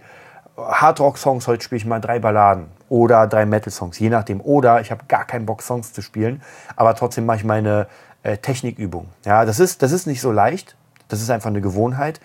Hardrock-Songs, 0.57 1.47
heute 1.47 1.63
spiele 1.63 1.77
ich 1.77 1.85
mal 1.85 1.99
drei 1.99 2.19
Balladen 2.19 2.67
oder 2.89 3.27
drei 3.27 3.45
Metal-Songs, 3.45 3.97
je 3.99 4.09
nachdem. 4.09 4.41
Oder 4.41 4.81
ich 4.81 4.91
habe 4.91 5.05
gar 5.07 5.25
keinen 5.25 5.45
Bock, 5.45 5.61
Songs 5.61 5.93
zu 5.93 6.01
spielen, 6.01 6.41
aber 6.75 6.95
trotzdem 6.95 7.25
mache 7.25 7.37
ich 7.37 7.43
meine 7.43 7.87
äh, 8.23 8.37
Technikübung. 8.37 9.07
Ja, 9.25 9.45
das 9.45 9.59
ist, 9.59 9.81
das 9.81 9.91
ist 9.91 10.07
nicht 10.07 10.21
so 10.21 10.31
leicht. 10.31 10.75
Das 11.07 11.21
ist 11.21 11.29
einfach 11.29 11.49
eine 11.49 11.61
Gewohnheit. 11.61 12.19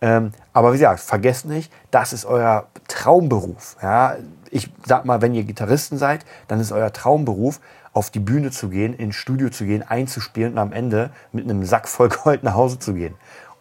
Ähm, 0.00 0.32
aber 0.52 0.72
wie 0.72 0.78
gesagt, 0.78 1.00
vergesst 1.00 1.46
nicht, 1.46 1.72
das 1.90 2.12
ist 2.12 2.24
euer 2.24 2.66
Traumberuf. 2.88 3.76
Ja, 3.82 4.16
ich 4.50 4.70
sag 4.86 5.04
mal, 5.04 5.22
wenn 5.22 5.34
ihr 5.34 5.44
Gitarristen 5.44 5.98
seid, 5.98 6.24
dann 6.48 6.60
ist 6.60 6.72
euer 6.72 6.92
Traumberuf, 6.92 7.60
auf 7.92 8.10
die 8.10 8.18
Bühne 8.18 8.50
zu 8.50 8.68
gehen, 8.68 8.92
ins 8.92 9.14
Studio 9.14 9.50
zu 9.50 9.64
gehen, 9.64 9.82
einzuspielen 9.82 10.54
und 10.54 10.58
am 10.58 10.72
Ende 10.72 11.10
mit 11.32 11.44
einem 11.44 11.64
Sack 11.64 11.88
voll 11.88 12.08
Gold 12.08 12.42
nach 12.42 12.54
Hause 12.54 12.78
zu 12.78 12.92
gehen. 12.94 13.14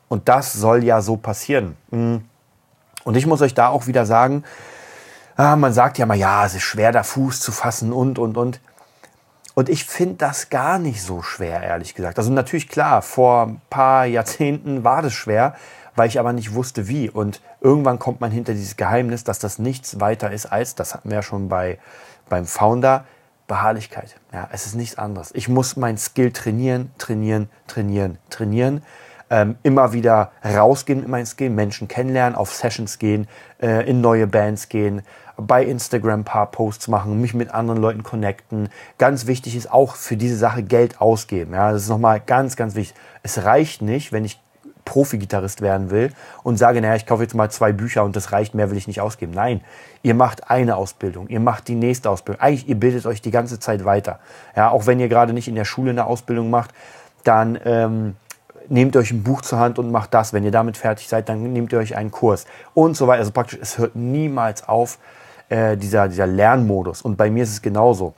Und 0.09 0.27
das 0.27 0.53
soll 0.53 0.83
ja 0.83 1.01
so 1.01 1.17
passieren. 1.17 1.77
Mhm. 1.91 2.25
Und 3.03 3.15
ich 3.15 3.25
muss 3.25 3.41
euch 3.41 3.53
da 3.53 3.67
auch 3.67 3.87
wieder 3.87 4.05
sagen, 4.05 4.43
ah, 5.35 5.55
man 5.55 5.73
sagt 5.73 5.97
ja 5.97 6.05
mal, 6.05 6.17
ja, 6.17 6.45
es 6.45 6.55
ist 6.55 6.63
schwer, 6.63 6.91
da 6.91 7.03
Fuß 7.03 7.39
zu 7.39 7.51
fassen 7.51 7.93
und, 7.93 8.19
und, 8.19 8.37
und. 8.37 8.59
Und 9.55 9.69
ich 9.69 9.85
finde 9.85 10.15
das 10.15 10.49
gar 10.49 10.79
nicht 10.79 11.03
so 11.03 11.21
schwer, 11.21 11.61
ehrlich 11.61 11.93
gesagt. 11.93 12.17
Also 12.17 12.31
natürlich 12.31 12.67
klar, 12.67 13.01
vor 13.01 13.43
ein 13.43 13.61
paar 13.69 14.05
Jahrzehnten 14.05 14.83
war 14.83 15.01
das 15.01 15.13
schwer, 15.13 15.55
weil 15.95 16.07
ich 16.07 16.19
aber 16.19 16.33
nicht 16.33 16.55
wusste, 16.55 16.87
wie. 16.87 17.09
Und 17.09 17.41
irgendwann 17.61 17.99
kommt 17.99 18.19
man 18.19 18.31
hinter 18.31 18.53
dieses 18.53 18.77
Geheimnis, 18.77 19.23
dass 19.23 19.37
das 19.37 19.59
nichts 19.59 19.99
weiter 19.99 20.31
ist 20.31 20.47
als, 20.47 20.73
das 20.73 20.95
hatten 20.95 21.09
wir 21.09 21.17
ja 21.17 21.21
schon 21.21 21.49
bei, 21.49 21.77
beim 22.29 22.45
Founder, 22.45 23.05
Beharrlichkeit. 23.45 24.15
Ja, 24.31 24.49
es 24.51 24.65
ist 24.65 24.73
nichts 24.73 24.97
anderes. 24.97 25.29
Ich 25.35 25.49
muss 25.49 25.75
mein 25.75 25.97
Skill 25.97 26.31
trainieren, 26.31 26.91
trainieren, 26.97 27.49
trainieren, 27.67 28.17
trainieren 28.29 28.81
ähm, 29.33 29.55
immer 29.63 29.93
wieder 29.93 30.31
rausgehen 30.45 30.99
mit 30.99 31.09
meinen 31.09 31.25
Skills, 31.25 31.51
Menschen 31.51 31.87
kennenlernen, 31.87 32.35
auf 32.35 32.53
Sessions 32.53 32.99
gehen, 32.99 33.27
äh, 33.61 33.89
in 33.89 33.99
neue 33.99 34.27
Bands 34.27 34.69
gehen, 34.69 35.01
bei 35.37 35.65
Instagram 35.65 36.21
ein 36.21 36.23
paar 36.23 36.51
Posts 36.51 36.87
machen, 36.87 37.19
mich 37.19 37.33
mit 37.33 37.53
anderen 37.53 37.81
Leuten 37.81 38.03
connecten. 38.03 38.69
Ganz 38.97 39.27
wichtig 39.27 39.55
ist 39.55 39.71
auch 39.71 39.95
für 39.95 40.17
diese 40.17 40.37
Sache 40.37 40.63
Geld 40.63 41.01
ausgeben. 41.01 41.53
Ja, 41.53 41.71
das 41.71 41.83
ist 41.83 41.89
nochmal 41.89 42.19
ganz, 42.19 42.55
ganz 42.55 42.75
wichtig. 42.75 42.95
Es 43.23 43.43
reicht 43.43 43.81
nicht, 43.81 44.11
wenn 44.11 44.25
ich 44.25 44.39
Profi-Gitarrist 44.85 45.61
werden 45.61 45.91
will 45.91 46.11
und 46.43 46.57
sage, 46.57 46.81
naja, 46.81 46.95
ich 46.95 47.05
kaufe 47.05 47.23
jetzt 47.23 47.35
mal 47.35 47.49
zwei 47.49 47.71
Bücher 47.71 48.03
und 48.03 48.15
das 48.15 48.31
reicht, 48.31 48.53
mehr 48.53 48.69
will 48.69 48.77
ich 48.77 48.87
nicht 48.87 49.01
ausgeben. 49.01 49.31
Nein, 49.33 49.61
ihr 50.01 50.13
macht 50.13 50.49
eine 50.49 50.75
Ausbildung, 50.75 51.27
ihr 51.29 51.39
macht 51.39 51.67
die 51.67 51.75
nächste 51.75 52.09
Ausbildung. 52.09 52.41
Eigentlich, 52.41 52.67
ihr 52.67 52.75
bildet 52.75 53.05
euch 53.05 53.21
die 53.21 53.31
ganze 53.31 53.59
Zeit 53.59 53.85
weiter. 53.85 54.19
Ja, 54.55 54.69
auch 54.69 54.85
wenn 54.85 54.99
ihr 54.99 55.07
gerade 55.07 55.33
nicht 55.33 55.47
in 55.47 55.55
der 55.55 55.65
Schule 55.65 55.91
eine 55.91 56.05
Ausbildung 56.05 56.49
macht, 56.49 56.71
dann 57.23 57.57
ähm, 57.63 58.15
nehmt 58.69 58.95
euch 58.95 59.11
ein 59.11 59.23
Buch 59.23 59.41
zur 59.41 59.59
Hand 59.59 59.79
und 59.79 59.91
macht 59.91 60.13
das. 60.13 60.33
Wenn 60.33 60.43
ihr 60.43 60.51
damit 60.51 60.77
fertig 60.77 61.07
seid, 61.07 61.29
dann 61.29 61.53
nehmt 61.53 61.71
ihr 61.71 61.79
euch 61.79 61.95
einen 61.95 62.11
Kurs 62.11 62.45
und 62.73 62.97
so 62.97 63.07
weiter. 63.07 63.19
Also 63.19 63.31
praktisch, 63.31 63.59
es 63.61 63.77
hört 63.77 63.95
niemals 63.95 64.67
auf, 64.67 64.99
äh, 65.53 65.77
dieser, 65.77 66.07
dieser 66.07 66.25
Lernmodus. 66.25 67.03
Und 67.03 67.15
bei 67.15 67.29
mir 67.29 67.43
ist 67.43 67.51
es 67.51 67.61
genauso. 67.61 68.15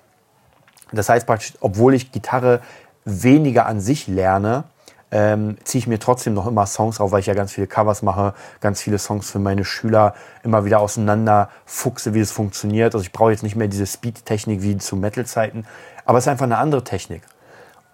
Das 0.93 1.09
heißt 1.09 1.27
praktisch, 1.27 1.53
obwohl 1.59 1.93
ich 1.93 2.13
Gitarre 2.13 2.61
weniger 3.03 3.65
an 3.65 3.81
sich 3.81 4.07
lerne, 4.07 4.63
ähm, 5.11 5.57
ziehe 5.65 5.79
ich 5.79 5.87
mir 5.87 5.99
trotzdem 5.99 6.33
noch 6.33 6.47
immer 6.47 6.65
Songs 6.65 7.01
auf, 7.01 7.11
weil 7.11 7.19
ich 7.19 7.25
ja 7.25 7.33
ganz 7.33 7.51
viele 7.51 7.67
Covers 7.67 8.03
mache, 8.03 8.33
ganz 8.61 8.81
viele 8.81 8.97
Songs 8.99 9.29
für 9.29 9.39
meine 9.39 9.65
Schüler 9.65 10.13
immer 10.43 10.63
wieder 10.63 10.79
auseinander 10.79 11.49
fuchse, 11.65 12.13
wie 12.13 12.21
es 12.21 12.31
funktioniert. 12.31 12.95
Also 12.95 13.03
ich 13.03 13.11
brauche 13.11 13.31
jetzt 13.31 13.43
nicht 13.43 13.57
mehr 13.57 13.67
diese 13.67 13.85
Speed-Technik 13.85 14.61
wie 14.61 14.77
zu 14.77 14.95
Metal-Zeiten, 14.95 15.65
aber 16.05 16.17
es 16.17 16.23
ist 16.23 16.29
einfach 16.29 16.45
eine 16.45 16.57
andere 16.57 16.85
Technik. 16.85 17.23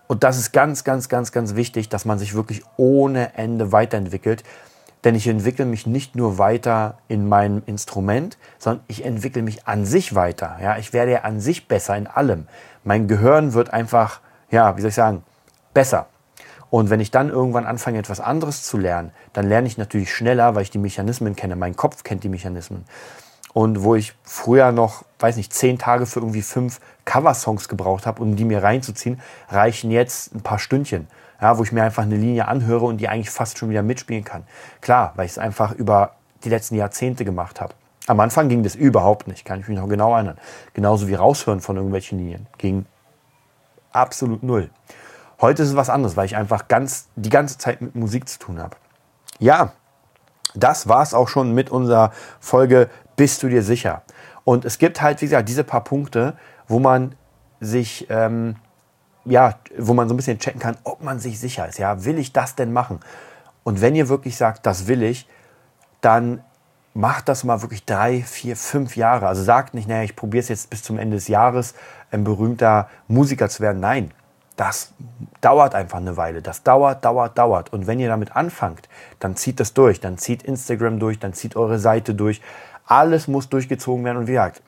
Und 0.06 0.24
das 0.24 0.38
ist 0.38 0.52
ganz, 0.52 0.84
ganz, 0.84 1.10
ganz, 1.10 1.32
ganz 1.32 1.56
wichtig, 1.56 1.90
dass 1.90 2.06
man 2.06 2.20
sich 2.20 2.36
wirklich 2.36 2.64
ohne 2.78 3.34
Ende 3.36 3.72
weiterentwickelt. 3.72 4.44
Denn 5.04 5.16
ich 5.16 5.28
entwickle 5.28 5.66
mich 5.66 5.88
nicht 5.88 6.16
nur 6.16 6.38
weiter 6.38 7.00
in 7.08 7.28
meinem 7.28 7.64
Instrument, 7.66 8.38
sondern 8.60 8.84
ich 8.88 9.04
entwickle 9.04 9.42
mich 9.42 9.68
an 9.68 9.86
sich 9.86 10.14
weiter. 10.14 10.58
Ja, 10.62 10.78
ich 10.78 10.94
werde 10.94 11.12
ja 11.12 11.22
an 11.22 11.40
sich 11.40 11.68
besser 11.68 11.98
in 11.98 12.08
allem. 12.08 12.48
Mein 12.84 13.08
Gehirn 13.08 13.54
wird 13.54 13.74
einfach, 13.74 14.22
ja, 14.52 14.78
wie 14.78 14.82
soll 14.82 14.90
ich 14.90 14.96
sagen, 14.96 15.24
besser. 15.74 16.08
Und 16.70 16.90
wenn 16.90 17.02
ich 17.02 17.12
dann 17.12 17.30
irgendwann 17.30 17.66
anfange, 17.66 18.00
etwas 18.00 18.22
anderes 18.22 18.64
zu 18.64 18.78
lernen, 18.78 19.12
dann 19.34 19.48
lerne 19.48 19.68
ich 19.68 19.78
natürlich 19.78 20.14
schneller, 20.14 20.56
weil 20.56 20.64
ich 20.64 20.70
die 20.70 20.78
Mechanismen 20.78 21.36
kenne. 21.36 21.56
Mein 21.56 21.76
Kopf 21.76 22.04
kennt 22.04 22.24
die 22.24 22.30
Mechanismen. 22.30 22.86
Und 23.54 23.84
wo 23.84 23.96
ich 23.96 24.14
früher 24.24 24.72
noch, 24.72 25.04
weiß 25.20 25.36
nicht, 25.36 25.54
zehn 25.54 25.78
Tage 25.78 26.06
für 26.06 26.20
irgendwie 26.20 26.42
fünf 26.42 26.80
Coversongs 27.04 27.68
gebraucht 27.68 28.06
habe, 28.06 28.22
um 28.22 28.38
die 28.38 28.46
mir 28.46 28.64
reinzuziehen, 28.64 29.20
reichen 29.50 29.92
jetzt 29.92 30.34
ein 30.34 30.42
paar 30.42 30.60
Stündchen. 30.60 31.08
Ja, 31.42 31.58
wo 31.58 31.64
ich 31.64 31.72
mir 31.72 31.84
einfach 31.84 32.04
eine 32.04 32.16
Linie 32.16 32.48
anhöre 32.48 32.86
und 32.86 32.98
die 32.98 33.10
eigentlich 33.10 33.32
fast 33.32 33.58
schon 33.58 33.70
wieder 33.70 33.84
mitspielen 33.84 34.24
kann. 34.24 34.44
Klar, 34.80 35.14
weil 35.16 35.26
ich 35.26 35.32
es 35.32 35.38
einfach 35.38 35.72
über 35.72 36.12
die 36.44 36.50
letzten 36.50 36.76
Jahrzehnte 36.76 37.26
gemacht 37.26 37.60
habe. 37.60 37.74
Am 38.08 38.20
Anfang 38.20 38.50
ging 38.50 38.64
das 38.64 38.76
überhaupt 38.76 39.28
nicht, 39.28 39.46
kann 39.46 39.60
ich 39.60 39.68
mich 39.68 39.78
noch 39.78 39.88
genau 39.88 40.14
erinnern. 40.14 40.38
Genauso 40.74 41.08
wie 41.08 41.16
raushören 41.16 41.60
von 41.60 41.76
irgendwelchen 41.76 42.20
Linien. 42.20 42.48
Ging 42.58 42.86
absolut 43.92 44.44
null. 44.44 44.70
Heute 45.40 45.64
ist 45.64 45.70
es 45.70 45.76
was 45.76 45.90
anderes, 45.90 46.16
weil 46.16 46.26
ich 46.26 46.36
einfach 46.36 46.68
ganz, 46.68 47.08
die 47.16 47.30
ganze 47.30 47.58
Zeit 47.58 47.82
mit 47.82 47.96
Musik 47.96 48.30
zu 48.30 48.38
tun 48.38 48.60
habe. 48.60 48.78
Ja, 49.40 49.74
das 50.54 50.88
war 50.88 51.02
es 51.02 51.14
auch 51.14 51.28
schon 51.28 51.54
mit 51.54 51.70
unserer 51.70 52.12
Folge 52.40 52.90
bist 53.16 53.44
du 53.44 53.50
dir 53.50 53.64
sicher? 53.64 54.04
Und 54.44 54.66
es 54.66 54.78
gibt 54.78 55.02
halt, 55.02 55.22
wie 55.22 55.26
gesagt, 55.26 55.48
diese 55.48 55.64
paar 55.64 55.84
Punkte, 55.84 56.36
wo 56.68 56.80
man 56.80 57.16
sich, 57.60 58.08
ähm, 58.10 58.56
ja, 59.26 59.56
wo 59.78 59.94
man 59.94 60.08
so 60.08 60.14
ein 60.14 60.18
bisschen 60.18 60.40
checken 60.40 60.60
kann, 60.60 60.78
ob 60.84 61.04
man 61.04 61.20
sich 61.20 61.40
sicher 61.40 61.68
ist. 61.68 61.78
Ja, 61.78 62.06
will 62.06 62.18
ich 62.18 62.34
das 62.34 62.56
denn 62.56 62.74
machen? 62.74 63.00
Und 63.64 63.82
wenn 63.82 63.96
ihr 63.96 64.10
wirklich 64.10 64.38
sagt, 64.38 64.66
das 64.66 64.88
will 64.88 65.04
ich, 65.04 65.28
dann 66.02 66.44
macht 66.94 67.30
das 67.30 67.44
mal 67.44 67.62
wirklich 67.62 67.86
drei, 67.86 68.22
vier, 68.22 68.56
fünf 68.56 68.96
Jahre. 68.96 69.28
Also 69.28 69.44
sagt 69.44 69.74
nicht, 69.74 69.88
naja, 69.88 70.04
ich 70.04 70.16
probiere 70.16 70.42
es 70.42 70.50
jetzt 70.50 70.70
bis 70.70 70.84
zum 70.84 70.98
Ende 70.98 71.16
des 71.16 71.28
Jahres, 71.28 71.74
ein 72.12 72.24
berühmter 72.24 72.90
Musiker 73.08 73.50
zu 73.50 73.62
werden. 73.62 73.80
Nein, 73.80 74.12
das 74.58 74.94
dauert 75.40 75.76
einfach 75.76 76.00
eine 76.00 76.18
Weile. 76.18 76.42
Das 76.42 76.64
dauert, 76.64 77.06
dauert, 77.06 77.38
dauert. 77.38 77.72
Und 77.72 77.88
wenn 77.88 78.00
ihr 78.00 78.10
damit 78.10 78.36
anfangt, 78.36 78.90
dann 79.20 79.36
zieht 79.36 79.60
das 79.60 79.74
durch. 79.74 80.00
Dann 80.00 80.18
zieht 80.18 80.44
Instagram 80.44 81.00
durch, 81.00 81.20
dann 81.20 81.34
zieht 81.34 81.56
eure 81.56 81.80
Seite 81.80 82.14
durch. 82.14 82.42
Alles 82.86 83.28
muss 83.28 83.48
durchgezogen 83.48 84.04
werden 84.04 84.18
und 84.18 84.28
wie 84.28 84.34
gesagt, 84.34 84.62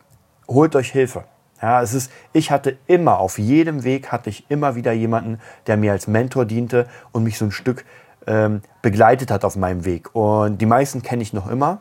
holt 0.47 0.75
euch 0.75 0.91
Hilfe. 0.91 1.25
Ja, 1.63 1.81
es 1.81 1.93
ist, 1.93 2.11
ich 2.33 2.51
hatte 2.51 2.75
immer, 2.87 3.19
auf 3.19 3.39
jedem 3.39 3.85
Weg 3.85 4.11
hatte 4.11 4.29
ich 4.29 4.43
immer 4.49 4.75
wieder 4.75 4.91
jemanden, 4.91 5.39
der 5.65 5.77
mir 5.77 5.93
als 5.93 6.07
Mentor 6.07 6.43
diente 6.43 6.87
und 7.13 7.23
mich 7.23 7.37
so 7.37 7.45
ein 7.45 7.51
Stück 7.51 7.85
ähm, 8.27 8.61
begleitet 8.81 9.31
hat 9.31 9.45
auf 9.45 9.55
meinem 9.55 9.85
Weg. 9.85 10.13
Und 10.13 10.57
die 10.57 10.65
meisten 10.65 11.03
kenne 11.03 11.23
ich 11.23 11.31
noch 11.31 11.49
immer. 11.49 11.79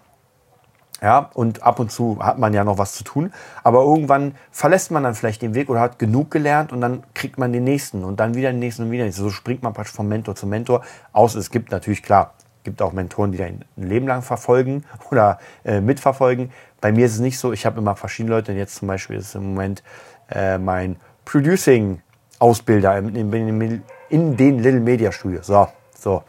Ja, 1.02 1.30
und 1.34 1.64
ab 1.64 1.80
und 1.80 1.90
zu 1.90 2.20
hat 2.22 2.38
man 2.38 2.54
ja 2.54 2.62
noch 2.62 2.78
was 2.78 2.92
zu 2.92 3.02
tun. 3.02 3.32
Aber 3.64 3.82
irgendwann 3.82 4.36
verlässt 4.52 4.92
man 4.92 5.02
dann 5.02 5.16
vielleicht 5.16 5.42
den 5.42 5.52
Weg 5.52 5.68
oder 5.68 5.80
hat 5.80 5.98
genug 5.98 6.30
gelernt 6.30 6.72
und 6.72 6.80
dann 6.80 7.02
kriegt 7.12 7.36
man 7.36 7.52
den 7.52 7.64
nächsten 7.64 8.04
und 8.04 8.20
dann 8.20 8.34
wieder 8.36 8.52
den 8.52 8.60
nächsten 8.60 8.84
und 8.84 8.92
wieder 8.92 9.02
den 9.02 9.08
nächsten. 9.08 9.24
So 9.24 9.30
springt 9.30 9.64
man 9.64 9.72
praktisch 9.72 9.96
vom 9.96 10.06
Mentor 10.06 10.36
zu 10.36 10.46
Mentor. 10.46 10.82
Außer 11.12 11.40
es 11.40 11.50
gibt 11.50 11.72
natürlich, 11.72 12.04
klar, 12.04 12.34
gibt 12.64 12.82
auch 12.82 12.92
Mentoren, 12.92 13.32
die 13.32 13.38
da 13.38 13.44
ein 13.44 13.64
Leben 13.76 14.06
lang 14.06 14.22
verfolgen 14.22 14.84
oder 15.10 15.38
äh, 15.64 15.80
mitverfolgen. 15.80 16.52
Bei 16.80 16.92
mir 16.92 17.06
ist 17.06 17.14
es 17.14 17.20
nicht 17.20 17.38
so. 17.38 17.52
Ich 17.52 17.66
habe 17.66 17.78
immer 17.78 17.96
verschiedene 17.96 18.34
Leute. 18.34 18.52
Und 18.52 18.58
jetzt 18.58 18.76
zum 18.76 18.88
Beispiel 18.88 19.16
ist 19.16 19.34
im 19.34 19.54
Moment 19.54 19.82
äh, 20.30 20.58
mein 20.58 20.96
Producing-Ausbilder 21.24 22.98
in, 22.98 23.32
in, 23.32 23.82
in, 24.08 24.36
den 24.36 24.58
Little 24.58 24.80
Media 24.80 25.12
Studios. 25.12 25.46
So, 25.46 25.68
so. 25.96 26.24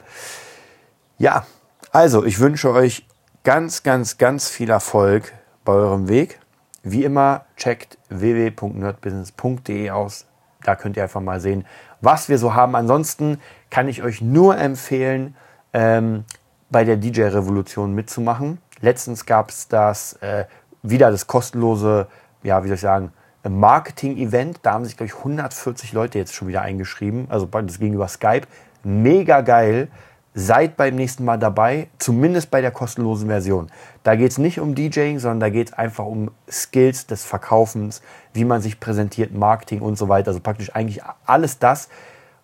Ja, 1.18 1.46
also 1.92 2.24
ich 2.26 2.40
wünsche 2.40 2.72
euch 2.72 3.06
ganz, 3.44 3.84
ganz, 3.84 4.18
ganz 4.18 4.50
viel 4.50 4.70
Erfolg 4.70 5.34
bei 5.66 5.74
eurem 5.74 6.08
Weg. 6.08 6.40
Wie 6.84 7.04
immer, 7.04 7.46
checkt 7.56 7.98
www.nerdbusiness.de 8.10 9.90
aus. 9.92 10.26
da 10.64 10.76
könnt 10.76 10.98
ihr 10.98 11.04
einfach 11.04 11.22
mal 11.22 11.40
sehen, 11.40 11.66
was 12.02 12.30
wir 12.30 12.38
so 12.38 12.54
haben. 12.54 12.76
Ansonsten 12.76 13.40
kann 13.70 13.88
ich 13.88 14.04
euch 14.04 14.22
nur 14.22 14.58
empfehlen, 14.58 15.36
ähm, 15.74 16.26
bei 16.70 16.84
der 16.84 16.98
DJ-Revolution 16.98 17.94
mitzumachen. 17.94 18.60
Letztens 18.82 19.26
gab 19.26 19.50
es 19.50 19.68
das 19.68 20.14
äh, 20.22 20.46
wieder 20.82 21.12
das 21.12 21.28
kostenlose, 21.28 22.08
ja, 22.44 22.64
wie 22.64 22.68
soll 22.68 22.76
ich 22.76 22.82
sagen, 22.82 23.12
Marketing-Event. 23.48 24.60
Da 24.62 24.74
haben 24.74 24.86
sich, 24.86 24.98
glaube 24.98 25.08
ich, 25.08 25.18
140 25.18 25.94
Leute 25.94 26.18
jetzt 26.18 26.34
schon 26.34 26.48
wieder 26.48 26.62
eingeschrieben. 26.62 27.28
Also 27.30 27.46
das 27.46 27.80
ging 27.80 27.94
über 27.94 28.08
Skype. 28.08 28.48
Mega 28.84 29.42
geil. 29.42 29.90
Seid 30.36 30.78
beim 30.78 30.96
nächsten 30.96 31.26
Mal 31.26 31.38
dabei, 31.38 31.90
zumindest 32.00 32.50
bei 32.50 32.60
der 32.60 32.72
kostenlosen 32.72 33.28
Version. 33.28 33.68
Da 34.02 34.16
geht 34.16 34.32
es 34.32 34.40
nicht 34.40 34.60
um 34.60 34.74
DJing, 34.74 35.20
sondern 35.20 35.40
da 35.42 35.50
geht 35.50 35.68
es 35.70 35.74
einfach 35.74 36.06
um 36.06 36.32
Skills 36.50 37.06
des 37.06 37.24
Verkaufens, 37.24 38.02
wie 38.34 38.44
man 38.44 38.60
sich 38.60 38.80
präsentiert, 38.80 39.32
Marketing 39.32 39.82
und 39.82 39.96
so 39.96 40.10
weiter. 40.10 40.30
Also 40.30 40.40
praktisch 40.40 40.76
eigentlich 40.76 41.02
alles 41.28 41.60
das, 41.60 41.88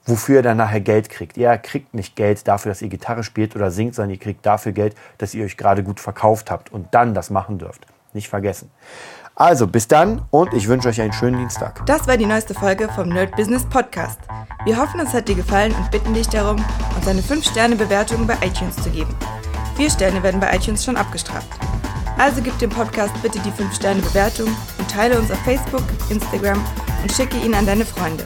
wofür 0.05 0.37
ihr 0.37 0.41
dann 0.43 0.57
nachher 0.57 0.81
Geld 0.81 1.09
kriegt. 1.09 1.37
Ihr 1.37 1.57
kriegt 1.57 1.93
nicht 1.93 2.15
Geld 2.15 2.47
dafür, 2.47 2.71
dass 2.71 2.81
ihr 2.81 2.89
Gitarre 2.89 3.23
spielt 3.23 3.55
oder 3.55 3.71
singt, 3.71 3.95
sondern 3.95 4.11
ihr 4.11 4.19
kriegt 4.19 4.45
dafür 4.45 4.71
Geld, 4.71 4.95
dass 5.17 5.33
ihr 5.33 5.45
euch 5.45 5.57
gerade 5.57 5.83
gut 5.83 5.99
verkauft 5.99 6.51
habt 6.51 6.71
und 6.71 6.87
dann 6.91 7.13
das 7.13 7.29
machen 7.29 7.59
dürft. 7.59 7.85
Nicht 8.13 8.29
vergessen. 8.29 8.71
Also 9.35 9.67
bis 9.67 9.87
dann 9.87 10.23
und 10.31 10.53
ich 10.53 10.67
wünsche 10.67 10.89
euch 10.89 10.99
einen 10.99 11.13
schönen 11.13 11.37
Dienstag. 11.37 11.85
Das 11.85 12.07
war 12.07 12.17
die 12.17 12.25
neueste 12.25 12.53
Folge 12.53 12.89
vom 12.89 13.07
Nerd 13.07 13.35
Business 13.37 13.63
Podcast. 13.63 14.19
Wir 14.65 14.75
hoffen, 14.75 14.99
es 14.99 15.13
hat 15.13 15.29
dir 15.29 15.35
gefallen 15.35 15.73
und 15.75 15.89
bitten 15.91 16.13
dich 16.13 16.27
darum, 16.27 16.57
uns 16.97 17.07
eine 17.07 17.21
5-Sterne-Bewertung 17.21 18.27
bei 18.27 18.35
iTunes 18.45 18.75
zu 18.75 18.89
geben. 18.89 19.15
Vier 19.77 19.89
Sterne 19.89 20.21
werden 20.23 20.41
bei 20.41 20.53
iTunes 20.53 20.83
schon 20.83 20.97
abgestraft. 20.97 21.47
Also 22.17 22.41
gib 22.41 22.59
dem 22.59 22.69
Podcast 22.69 23.13
bitte 23.21 23.39
die 23.39 23.51
5-Sterne-Bewertung 23.51 24.49
und 24.77 24.91
teile 24.91 25.17
uns 25.17 25.31
auf 25.31 25.39
Facebook, 25.45 25.83
Instagram 26.09 26.61
und 27.01 27.09
schicke 27.09 27.37
ihn 27.37 27.53
an 27.53 27.65
deine 27.65 27.85
Freunde. 27.85 28.25